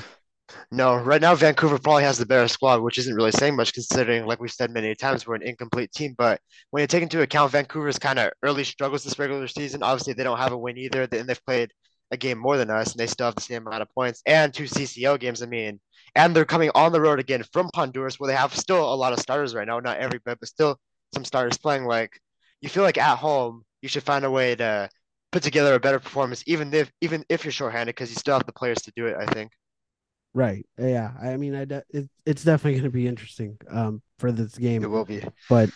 No, 0.72 0.96
right 0.96 1.20
now 1.20 1.36
Vancouver 1.36 1.78
probably 1.78 2.04
has 2.04 2.18
the 2.18 2.26
better 2.26 2.48
squad, 2.48 2.82
which 2.82 2.98
isn't 2.98 3.16
really 3.16 3.32
saying 3.32 3.58
much 3.58 3.74
considering, 3.74 4.26
like 4.26 4.40
we've 4.40 4.52
said 4.52 4.72
many 4.72 4.96
times, 4.96 5.28
we're 5.28 5.36
an 5.36 5.42
incomplete 5.42 5.92
team. 5.92 6.16
But 6.18 6.40
when 6.70 6.82
you 6.82 6.88
take 6.88 7.04
into 7.04 7.22
account 7.22 7.52
Vancouver's 7.52 8.00
kind 8.00 8.20
of 8.20 8.32
early 8.42 8.64
struggles 8.64 9.04
this 9.04 9.20
regular 9.20 9.48
season, 9.48 9.84
obviously 9.84 10.14
they 10.14 10.24
don't 10.24 10.38
have 10.38 10.54
a 10.54 10.58
win 10.58 10.78
either, 10.78 11.10
and 11.12 11.28
they've 11.28 11.46
played 11.46 11.72
a 12.12 12.18
game 12.18 12.38
more 12.38 12.56
than 12.56 12.70
us, 12.70 12.92
and 12.92 13.00
they 13.00 13.08
still 13.08 13.26
have 13.26 13.36
the 13.36 13.42
same 13.42 13.68
amount 13.68 13.82
of 13.82 13.90
points 13.94 14.22
and 14.26 14.54
two 14.54 14.66
CCL 14.66 15.20
games. 15.20 15.42
I 15.42 15.48
mean, 15.48 15.80
and 16.16 16.34
they're 16.34 16.46
coming 16.46 16.72
on 16.74 16.92
the 16.94 17.02
road 17.02 17.20
again 17.20 17.44
from 17.52 17.70
Honduras, 17.76 18.20
where 18.20 18.28
they 18.28 18.38
have 18.38 18.56
still 18.56 18.94
a 18.94 18.96
lot 18.96 19.14
of 19.14 19.20
starters 19.20 19.56
right 19.56 19.68
now, 19.68 19.80
not 19.80 19.98
everybody, 19.98 20.38
but 20.40 20.48
still 20.48 20.80
some 21.16 21.26
starters 21.26 21.58
playing. 21.58 21.86
Like 21.86 22.20
you 22.62 22.70
feel 22.70 22.84
like 22.84 22.98
at 22.98 23.18
home, 23.18 23.64
you 23.82 23.90
should 23.90 24.04
find 24.04 24.26
a 24.26 24.32
way 24.32 24.56
to 24.56 24.90
put 25.32 25.44
together 25.44 25.74
a 25.74 25.80
better 25.80 26.00
performance, 26.00 26.44
even 26.46 26.74
if 26.74 26.92
even 27.02 27.24
if 27.30 27.44
you're 27.46 27.52
shorthanded, 27.52 27.96
because 27.96 28.10
you 28.10 28.16
still 28.18 28.36
have 28.36 28.46
the 28.46 28.54
players 28.54 28.82
to 28.84 28.92
do 28.96 29.08
it. 29.08 29.16
I 29.18 29.26
think 29.34 29.52
Right. 30.34 30.66
Yeah. 30.78 31.12
I 31.22 31.38
mean, 31.38 31.56
I 31.56 31.64
de- 31.64 31.84
it, 31.90 32.10
it's 32.26 32.44
definitely 32.44 32.74
going 32.80 32.92
to 32.92 32.98
be 33.02 33.08
interesting 33.08 33.58
um 33.70 34.02
for 34.20 34.32
this 34.32 34.58
game. 34.58 34.84
it 34.84 34.90
will 34.90 35.06
be. 35.06 35.24
but 35.50 35.70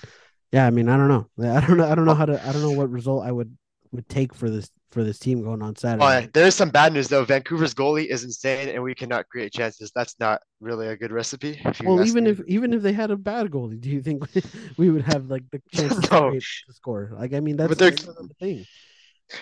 yeah, 0.52 0.66
I 0.68 0.72
mean, 0.72 0.90
I 0.90 0.98
don't 0.98 1.08
know. 1.08 1.30
I 1.56 1.62
don't 1.66 1.78
know. 1.78 1.88
I 1.90 1.96
don't 1.96 2.06
know 2.06 2.16
how 2.16 2.26
to. 2.26 2.42
I 2.46 2.52
don't 2.52 2.62
know 2.62 2.72
what 2.72 2.90
result 2.90 3.24
I 3.24 3.32
would 3.32 3.56
would 3.92 4.10
take 4.10 4.34
for 4.34 4.50
this 4.50 4.70
for 4.92 5.04
this 5.04 5.20
team 5.20 5.44
going 5.44 5.62
on 5.62 5.76
Saturday. 5.76 6.04
Well, 6.04 6.28
there 6.34 6.48
is 6.48 6.56
some 6.56 6.70
bad 6.70 6.94
news 6.94 7.08
though. 7.08 7.24
Vancouver's 7.24 7.74
goalie 7.74 8.08
is 8.08 8.24
insane, 8.24 8.70
and 8.70 8.82
we 8.82 8.96
cannot 8.96 9.28
create 9.30 9.54
chances. 9.54 9.92
That's 9.94 10.16
not 10.20 10.42
really 10.60 10.88
a 10.88 10.96
good 10.96 11.12
recipe. 11.12 11.62
Well, 11.84 12.04
even 12.06 12.26
me. 12.26 12.32
if 12.32 12.42
even 12.48 12.74
if 12.74 12.82
they 12.82 12.94
had 12.94 13.12
a 13.12 13.18
bad 13.18 13.52
goalie, 13.52 13.80
do 13.80 13.90
you 13.90 14.02
think 14.02 14.24
we 14.78 14.90
would 14.90 15.04
have 15.04 15.26
like 15.26 15.44
the 15.52 15.62
chance 15.74 16.10
no. 16.12 16.32
to 16.32 16.42
score? 16.74 17.12
Like, 17.14 17.34
I 17.34 17.40
mean, 17.40 17.58
that's, 17.58 17.76
that's 17.76 18.04
the 18.04 18.30
thing. 18.40 18.66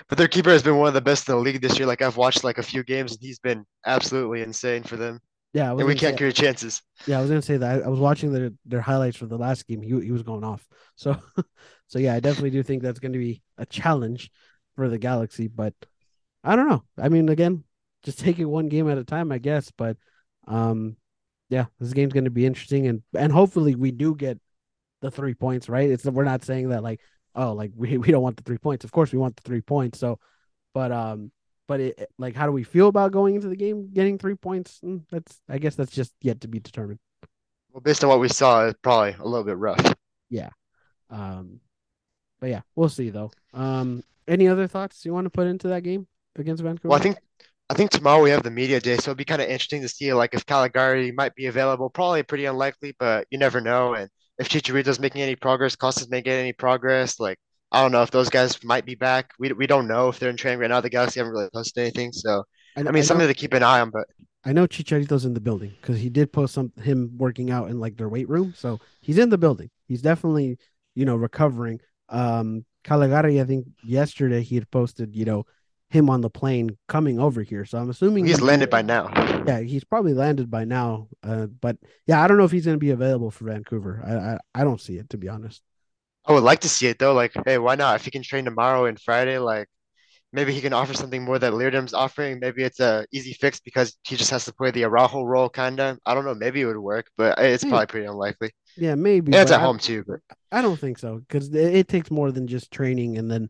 But 0.09 0.17
their 0.17 0.27
keeper 0.27 0.49
has 0.49 0.63
been 0.63 0.77
one 0.77 0.89
of 0.89 0.93
the 0.93 1.01
best 1.01 1.29
in 1.29 1.35
the 1.35 1.41
league 1.41 1.61
this 1.61 1.79
year. 1.79 1.87
Like 1.87 2.01
I've 2.01 2.17
watched 2.17 2.43
like 2.43 2.57
a 2.57 2.63
few 2.63 2.83
games, 2.83 3.13
and 3.13 3.21
he's 3.21 3.39
been 3.39 3.65
absolutely 3.85 4.41
insane 4.41 4.83
for 4.83 4.97
them. 4.97 5.19
Yeah, 5.53 5.71
and 5.71 5.85
we 5.85 5.95
can't 5.95 6.13
say, 6.13 6.17
create 6.17 6.35
chances. 6.35 6.81
Yeah, 7.07 7.19
I 7.19 7.21
was 7.21 7.29
gonna 7.29 7.41
say 7.41 7.57
that. 7.57 7.83
I 7.83 7.87
was 7.87 7.99
watching 7.99 8.33
their 8.33 8.51
their 8.65 8.81
highlights 8.81 9.17
for 9.17 9.27
the 9.27 9.37
last 9.37 9.65
game. 9.65 9.81
He 9.81 9.89
he 10.01 10.11
was 10.11 10.23
going 10.23 10.43
off. 10.43 10.67
So, 10.97 11.17
so 11.87 11.99
yeah, 11.99 12.15
I 12.15 12.19
definitely 12.19 12.49
do 12.49 12.63
think 12.63 12.83
that's 12.83 12.99
going 12.99 13.13
to 13.13 13.19
be 13.19 13.41
a 13.57 13.65
challenge 13.65 14.29
for 14.77 14.87
the 14.87 14.97
Galaxy. 14.97 15.47
But 15.47 15.73
I 16.45 16.55
don't 16.55 16.69
know. 16.69 16.83
I 16.97 17.09
mean, 17.09 17.27
again, 17.27 17.65
just 18.03 18.19
take 18.21 18.39
it 18.39 18.45
one 18.45 18.69
game 18.69 18.89
at 18.89 18.97
a 18.97 19.03
time, 19.03 19.33
I 19.33 19.39
guess. 19.39 19.69
But 19.77 19.97
um, 20.47 20.95
yeah, 21.49 21.65
this 21.81 21.91
game's 21.91 22.13
going 22.13 22.23
to 22.23 22.31
be 22.31 22.45
interesting, 22.45 22.87
and 22.87 23.03
and 23.13 23.33
hopefully 23.33 23.75
we 23.75 23.91
do 23.91 24.15
get 24.15 24.39
the 25.01 25.11
three 25.11 25.33
points. 25.33 25.67
Right? 25.67 25.89
It's 25.89 26.05
we're 26.05 26.23
not 26.23 26.45
saying 26.45 26.69
that 26.69 26.83
like 26.83 27.01
oh 27.35 27.51
like 27.51 27.71
we 27.75 27.97
we 27.97 28.11
don't 28.11 28.23
want 28.23 28.37
the 28.37 28.43
three 28.43 28.57
points. 28.57 28.85
Of 28.85 28.93
course 28.93 29.11
we 29.11 29.19
want 29.19 29.35
the 29.35 29.43
three 29.43 29.61
points. 29.61 29.99
So, 29.99 30.19
but 30.73 30.93
um, 30.93 31.31
but 31.67 31.81
it, 31.81 32.09
like, 32.17 32.35
how 32.35 32.45
do 32.45 32.51
we 32.51 32.63
feel 32.63 32.87
about 32.87 33.11
going 33.11 33.35
into 33.35 33.49
the 33.49 33.55
game, 33.55 33.89
getting 33.93 34.17
three 34.17 34.35
points? 34.35 34.79
Mm, 34.83 35.03
that's, 35.11 35.41
I 35.49 35.57
guess, 35.57 35.75
that's 35.75 35.91
just 35.91 36.13
yet 36.21 36.41
to 36.41 36.47
be 36.47 36.59
determined. 36.59 36.99
Well, 37.71 37.81
based 37.81 38.03
on 38.03 38.09
what 38.09 38.21
we 38.21 38.29
saw, 38.29 38.65
it's 38.65 38.79
probably 38.81 39.15
a 39.19 39.27
little 39.27 39.43
bit 39.43 39.57
rough. 39.57 39.93
Yeah. 40.29 40.49
Um, 41.09 41.59
but 42.39 42.49
yeah, 42.49 42.61
we'll 42.75 42.89
see 42.89 43.09
though. 43.09 43.31
Um, 43.53 44.03
any 44.27 44.47
other 44.47 44.67
thoughts 44.67 45.05
you 45.05 45.13
want 45.13 45.25
to 45.25 45.29
put 45.29 45.47
into 45.47 45.67
that 45.69 45.83
game 45.83 46.07
against 46.35 46.63
Vancouver? 46.63 46.89
Well, 46.89 46.99
I 46.99 47.01
think 47.01 47.17
I 47.69 47.73
think 47.73 47.91
tomorrow 47.91 48.23
we 48.23 48.29
have 48.29 48.43
the 48.43 48.51
media 48.51 48.79
day, 48.79 48.95
so 48.97 49.11
it'd 49.11 49.17
be 49.17 49.25
kind 49.25 49.41
of 49.41 49.49
interesting 49.49 49.81
to 49.81 49.89
see 49.89 50.13
like 50.13 50.33
if 50.33 50.45
Calegari 50.45 51.13
might 51.13 51.35
be 51.35 51.47
available. 51.47 51.89
Probably 51.89 52.23
pretty 52.23 52.45
unlikely, 52.45 52.95
but 52.97 53.27
you 53.29 53.37
never 53.37 53.59
know. 53.59 53.93
And 53.93 54.09
if 54.37 54.47
Chicharito's 54.47 54.99
making 54.99 55.21
any 55.21 55.35
progress, 55.35 55.75
Costas 55.75 56.09
may 56.09 56.21
get 56.21 56.39
any 56.39 56.53
progress. 56.53 57.19
Like 57.19 57.37
I 57.71 57.81
don't 57.81 57.91
know 57.91 58.03
if 58.03 58.11
those 58.11 58.29
guys 58.29 58.63
might 58.63 58.85
be 58.85 58.95
back. 58.95 59.31
We, 59.37 59.51
we 59.51 59.67
don't 59.67 59.87
know 59.87 60.07
if 60.07 60.19
they're 60.19 60.29
in 60.29 60.37
training 60.37 60.59
right 60.59 60.69
now. 60.69 60.79
The 60.79 60.89
Galaxy 60.89 61.19
haven't 61.19 61.33
really 61.33 61.49
posted 61.53 61.81
anything, 61.81 62.13
so 62.13 62.43
I, 62.77 62.81
I 62.81 62.83
mean 62.83 62.97
I 62.97 63.01
something 63.01 63.27
to 63.27 63.33
keep 63.33 63.53
an 63.53 63.63
eye 63.63 63.81
on. 63.81 63.89
But 63.89 64.07
I 64.45 64.53
know 64.53 64.65
Chicharito's 64.65 65.25
in 65.25 65.33
the 65.33 65.41
building 65.41 65.73
because 65.81 65.99
he 65.99 66.09
did 66.09 66.31
post 66.31 66.53
some 66.53 66.71
him 66.81 67.17
working 67.17 67.51
out 67.51 67.69
in 67.69 67.81
like 67.81 67.97
their 67.97 68.07
weight 68.07 68.29
room, 68.29 68.53
so 68.55 68.79
he's 69.01 69.17
in 69.17 69.29
the 69.29 69.37
building. 69.37 69.69
He's 69.87 70.01
definitely 70.01 70.57
you 70.95 71.03
know 71.03 71.17
recovering. 71.17 71.81
Um, 72.07 72.63
Calegari, 72.87 73.41
I 73.41 73.45
think 73.45 73.67
yesterday 73.83 74.41
he 74.41 74.55
had 74.55 74.69
posted 74.71 75.15
you 75.15 75.25
know 75.25 75.45
him 75.89 76.09
on 76.09 76.21
the 76.21 76.29
plane 76.29 76.77
coming 76.87 77.19
over 77.19 77.43
here, 77.43 77.65
so 77.65 77.77
I'm 77.77 77.89
assuming 77.89 78.25
he's, 78.25 78.41
landed 78.41 78.69
by 78.69 78.81
now. 78.81 79.09
Yeah, 79.47 79.61
he's 79.61 79.85
probably 79.85 80.13
landed 80.13 80.51
by 80.51 80.65
now. 80.65 81.07
Uh, 81.23 81.47
but 81.47 81.77
yeah, 82.05 82.21
I 82.21 82.27
don't 82.27 82.37
know 82.37 82.43
if 82.43 82.51
he's 82.51 82.65
going 82.65 82.75
to 82.75 82.79
be 82.79 82.91
available 82.91 83.31
for 83.31 83.45
Vancouver. 83.45 84.01
I, 84.05 84.13
I 84.13 84.61
I 84.61 84.63
don't 84.63 84.81
see 84.81 84.97
it 84.97 85.09
to 85.11 85.17
be 85.17 85.29
honest. 85.29 85.61
I 86.25 86.33
would 86.33 86.43
like 86.43 86.59
to 86.61 86.69
see 86.69 86.87
it 86.87 86.99
though. 86.99 87.13
Like, 87.13 87.33
hey, 87.45 87.57
why 87.57 87.75
not? 87.75 87.95
If 87.95 88.05
he 88.05 88.11
can 88.11 88.23
train 88.23 88.45
tomorrow 88.45 88.85
and 88.85 88.99
Friday, 88.99 89.37
like 89.37 89.69
maybe 90.33 90.53
he 90.53 90.61
can 90.61 90.73
offer 90.73 90.93
something 90.93 91.23
more 91.23 91.39
that 91.39 91.53
Leerdam's 91.53 91.93
offering. 91.93 92.39
Maybe 92.39 92.63
it's 92.63 92.79
a 92.79 93.05
easy 93.11 93.33
fix 93.33 93.59
because 93.59 93.97
he 94.05 94.17
just 94.17 94.31
has 94.31 94.45
to 94.45 94.53
play 94.53 94.71
the 94.71 94.83
Araujo 94.83 95.23
role, 95.23 95.49
kind 95.49 95.79
of. 95.79 95.99
I 96.05 96.13
don't 96.13 96.25
know. 96.25 96.35
Maybe 96.35 96.61
it 96.61 96.65
would 96.65 96.77
work, 96.77 97.09
but 97.17 97.39
it's 97.39 97.63
maybe. 97.63 97.71
probably 97.71 97.87
pretty 97.87 98.07
unlikely. 98.07 98.51
Yeah, 98.77 98.95
maybe. 98.95 99.35
It's 99.35 99.51
at 99.51 99.59
I, 99.59 99.63
home 99.63 99.77
too, 99.77 100.03
but 100.07 100.19
I 100.51 100.61
don't 100.61 100.79
think 100.79 100.99
so 100.99 101.19
because 101.19 101.49
it, 101.49 101.75
it, 101.75 101.87
takes 101.87 102.11
more 102.11 102.31
than 102.31 102.47
just 102.47 102.71
training, 102.71 103.17
and 103.17 103.29
then 103.29 103.49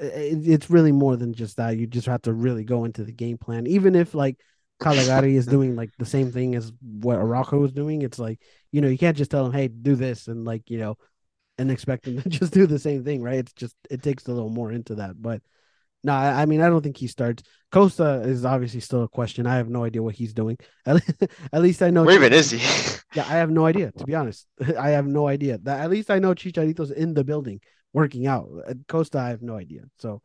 uh, 0.00 0.06
it, 0.06 0.46
it's 0.46 0.70
really 0.70 0.92
more 0.92 1.16
than 1.16 1.32
just 1.34 1.56
that. 1.56 1.76
You 1.76 1.86
just 1.86 2.06
have 2.06 2.22
to 2.22 2.32
really 2.32 2.64
go 2.64 2.84
into 2.84 3.04
the 3.04 3.12
game 3.12 3.38
plan, 3.38 3.66
even 3.66 3.94
if 3.94 4.14
like. 4.14 4.36
Calegari 4.80 5.34
is 5.34 5.44
doing 5.44 5.74
like 5.74 5.90
the 5.98 6.06
same 6.06 6.30
thing 6.30 6.54
as 6.54 6.70
what 6.80 7.16
Araujo 7.16 7.64
is 7.64 7.72
doing. 7.72 8.02
It's 8.02 8.20
like, 8.20 8.40
you 8.70 8.80
know, 8.80 8.86
you 8.86 8.96
can't 8.96 9.16
just 9.16 9.28
tell 9.28 9.44
him, 9.44 9.52
hey, 9.52 9.66
do 9.66 9.96
this 9.96 10.28
and 10.28 10.44
like, 10.44 10.70
you 10.70 10.78
know, 10.78 10.96
and 11.58 11.70
expect 11.70 12.04
them 12.04 12.22
to 12.22 12.28
just 12.28 12.52
do 12.52 12.66
the 12.66 12.78
same 12.78 13.04
thing, 13.04 13.22
right? 13.22 13.38
It's 13.40 13.52
just 13.52 13.74
it 13.90 14.02
takes 14.02 14.26
a 14.26 14.32
little 14.32 14.50
more 14.50 14.72
into 14.72 14.94
that. 14.96 15.20
But 15.20 15.42
no, 16.08 16.14
I, 16.14 16.42
I 16.42 16.46
mean 16.46 16.62
I 16.62 16.68
don't 16.68 16.82
think 16.82 16.96
he 16.96 17.06
starts. 17.06 17.42
Costa 17.70 18.22
is 18.22 18.46
obviously 18.46 18.80
still 18.80 19.02
a 19.02 19.08
question. 19.08 19.46
I 19.46 19.56
have 19.56 19.68
no 19.68 19.84
idea 19.84 20.02
what 20.02 20.14
he's 20.14 20.32
doing. 20.32 20.56
At, 20.86 20.94
least, 20.96 21.22
at 21.52 21.62
least 21.62 21.82
I 21.82 21.90
know. 21.90 22.04
Where 22.04 22.14
even 22.14 22.32
is 22.32 22.50
he? 22.50 22.58
yeah, 23.14 23.26
I 23.28 23.36
have 23.36 23.50
no 23.50 23.66
idea. 23.66 23.92
To 23.98 24.04
be 24.04 24.14
honest, 24.14 24.46
I 24.78 24.90
have 24.90 25.06
no 25.06 25.28
idea. 25.28 25.58
That 25.58 25.80
at 25.80 25.90
least 25.90 26.10
I 26.10 26.18
know 26.18 26.34
Chicharito's 26.34 26.90
in 26.90 27.12
the 27.12 27.24
building 27.24 27.60
working 27.92 28.26
out. 28.26 28.48
Costa, 28.88 29.18
I 29.18 29.28
have 29.28 29.42
no 29.42 29.54
idea. 29.54 29.82
So, 29.98 30.22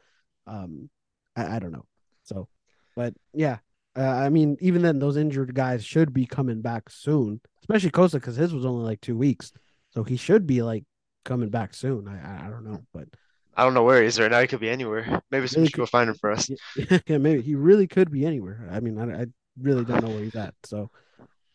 um, 0.48 0.90
I, 1.36 1.58
I 1.58 1.60
don't 1.60 1.74
know. 1.74 1.86
So, 2.24 2.48
but 2.96 3.14
yeah, 3.34 3.58
uh, 3.98 4.04
I 4.04 4.30
mean, 4.30 4.56
even 4.62 4.82
then, 4.82 5.00
those 5.00 5.18
injured 5.18 5.54
guys 5.54 5.84
should 5.84 6.14
be 6.14 6.26
coming 6.26 6.62
back 6.62 6.90
soon, 6.90 7.42
especially 7.62 7.92
Costa 7.92 8.20
because 8.20 8.38
his 8.38 8.54
was 8.54 8.66
only 8.66 8.86
like 8.86 9.02
two 9.02 9.18
weeks, 9.18 9.52
so 9.90 10.06
he 10.06 10.16
should 10.16 10.48
be 10.48 10.62
like 10.62 10.86
coming 11.26 11.50
back 11.50 11.74
soon. 11.74 12.08
I 12.08 12.46
I 12.46 12.50
don't 12.50 12.64
know, 12.64 12.86
but 12.94 13.10
I 13.56 13.64
don't 13.64 13.74
know 13.74 13.84
where 13.84 14.02
he 14.02 14.08
is 14.08 14.20
right 14.20 14.32
now. 14.32 14.42
He 14.42 14.48
could 14.48 14.60
be 14.60 14.70
anywhere. 14.70 15.22
Maybe 15.30 15.48
some 15.48 15.64
people 15.64 15.86
find 15.86 16.10
him 16.10 16.16
for 16.16 16.32
us. 16.32 16.50
Yeah, 17.08 17.18
maybe 17.20 17.42
he 17.42 17.56
really 17.56 17.88
could 17.88 18.12
be 18.12 18.26
anywhere. 18.26 18.68
I 18.72 18.80
mean, 18.80 18.98
I, 18.98 19.24
I 19.24 19.26
really 19.62 19.86
don't 19.86 20.04
know 20.04 20.10
where 20.10 20.24
he's 20.24 20.36
at. 20.36 20.54
So, 20.64 20.90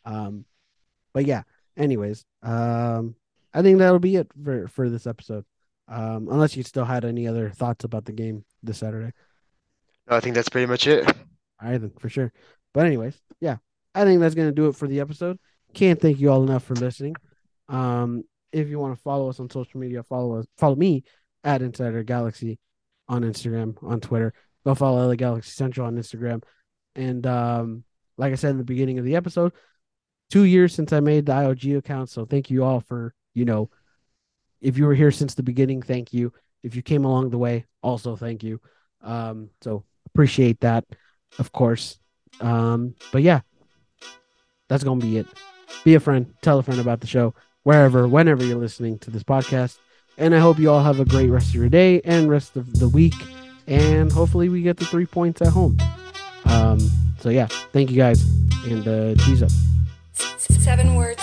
um, 0.04 0.44
but 1.12 1.26
yeah. 1.26 1.42
Anyways, 1.76 2.24
um, 2.42 3.14
I 3.54 3.62
think 3.62 3.78
that'll 3.78 3.98
be 4.00 4.16
it 4.16 4.30
for 4.44 4.68
for 4.68 4.90
this 4.90 5.06
episode. 5.06 5.44
Um, 5.86 6.28
unless 6.30 6.56
you 6.56 6.62
still 6.64 6.84
had 6.84 7.04
any 7.04 7.26
other 7.26 7.50
thoughts 7.50 7.84
about 7.84 8.04
the 8.04 8.12
game 8.12 8.44
this 8.62 8.78
Saturday. 8.78 9.12
No, 10.08 10.16
I 10.16 10.20
think 10.20 10.34
that's 10.34 10.48
pretty 10.48 10.66
much 10.66 10.86
it. 10.86 11.06
All 11.06 11.70
right, 11.70 11.80
then 11.80 11.92
for 11.98 12.08
sure. 12.08 12.32
But 12.74 12.86
anyways, 12.86 13.20
yeah, 13.40 13.56
I 13.94 14.04
think 14.04 14.20
that's 14.20 14.34
gonna 14.34 14.52
do 14.52 14.68
it 14.68 14.76
for 14.76 14.86
the 14.88 15.00
episode. 15.00 15.38
Can't 15.74 16.00
thank 16.00 16.18
you 16.18 16.30
all 16.30 16.42
enough 16.42 16.64
for 16.64 16.74
listening. 16.74 17.16
Um, 17.68 18.24
if 18.52 18.68
you 18.68 18.78
want 18.78 18.96
to 18.96 19.02
follow 19.02 19.28
us 19.28 19.40
on 19.40 19.50
social 19.50 19.80
media, 19.80 20.02
follow 20.02 20.38
us, 20.38 20.46
follow 20.56 20.76
me 20.76 21.04
at 21.44 21.62
Inside 21.62 21.94
Our 21.94 22.02
Galaxy 22.02 22.58
on 23.08 23.22
Instagram, 23.22 23.82
on 23.82 24.00
Twitter. 24.00 24.34
Go 24.64 24.74
follow 24.74 25.06
LA 25.06 25.14
Galaxy 25.14 25.50
Central 25.50 25.86
on 25.86 25.96
Instagram. 25.96 26.42
And 26.94 27.26
um, 27.26 27.84
like 28.16 28.32
I 28.32 28.36
said 28.36 28.50
in 28.50 28.58
the 28.58 28.64
beginning 28.64 28.98
of 28.98 29.04
the 29.04 29.16
episode, 29.16 29.52
two 30.30 30.44
years 30.44 30.74
since 30.74 30.92
I 30.92 31.00
made 31.00 31.26
the 31.26 31.32
IOG 31.32 31.78
account. 31.78 32.10
So 32.10 32.24
thank 32.24 32.50
you 32.50 32.64
all 32.64 32.80
for, 32.80 33.14
you 33.34 33.44
know, 33.44 33.70
if 34.60 34.76
you 34.76 34.86
were 34.86 34.94
here 34.94 35.10
since 35.10 35.34
the 35.34 35.42
beginning, 35.42 35.82
thank 35.82 36.12
you. 36.12 36.32
If 36.62 36.74
you 36.74 36.82
came 36.82 37.04
along 37.04 37.30
the 37.30 37.38
way, 37.38 37.66
also 37.82 38.16
thank 38.16 38.42
you. 38.42 38.60
Um, 39.02 39.50
so 39.60 39.84
appreciate 40.06 40.60
that, 40.60 40.84
of 41.38 41.52
course. 41.52 41.98
Um, 42.40 42.94
but 43.12 43.22
yeah, 43.22 43.40
that's 44.68 44.84
gonna 44.84 45.00
be 45.00 45.18
it. 45.18 45.26
Be 45.84 45.94
a 45.94 46.00
friend, 46.00 46.34
tell 46.42 46.58
a 46.58 46.62
friend 46.62 46.80
about 46.80 47.00
the 47.00 47.06
show 47.06 47.34
wherever, 47.62 48.08
whenever 48.08 48.44
you're 48.44 48.58
listening 48.58 48.98
to 49.00 49.10
this 49.10 49.22
podcast. 49.22 49.78
And 50.18 50.34
I 50.34 50.40
hope 50.40 50.58
you 50.58 50.70
all 50.70 50.82
have 50.82 51.00
a 51.00 51.04
great 51.04 51.30
rest 51.30 51.48
of 51.48 51.54
your 51.54 51.68
day 51.68 52.00
and 52.04 52.28
rest 52.28 52.56
of 52.56 52.78
the 52.80 52.88
week. 52.88 53.14
And 53.66 54.10
hopefully 54.10 54.48
we 54.48 54.62
get 54.62 54.76
the 54.76 54.84
three 54.84 55.06
points 55.06 55.40
at 55.40 55.48
home. 55.48 55.78
Um, 56.44 56.80
so 57.20 57.30
yeah, 57.30 57.46
thank 57.72 57.90
you 57.90 57.96
guys 57.96 58.22
and 58.66 58.86
uh, 58.86 59.14
cheese 59.24 59.42
up. 59.42 59.50
Seven 60.12 60.96
words. 60.96 61.22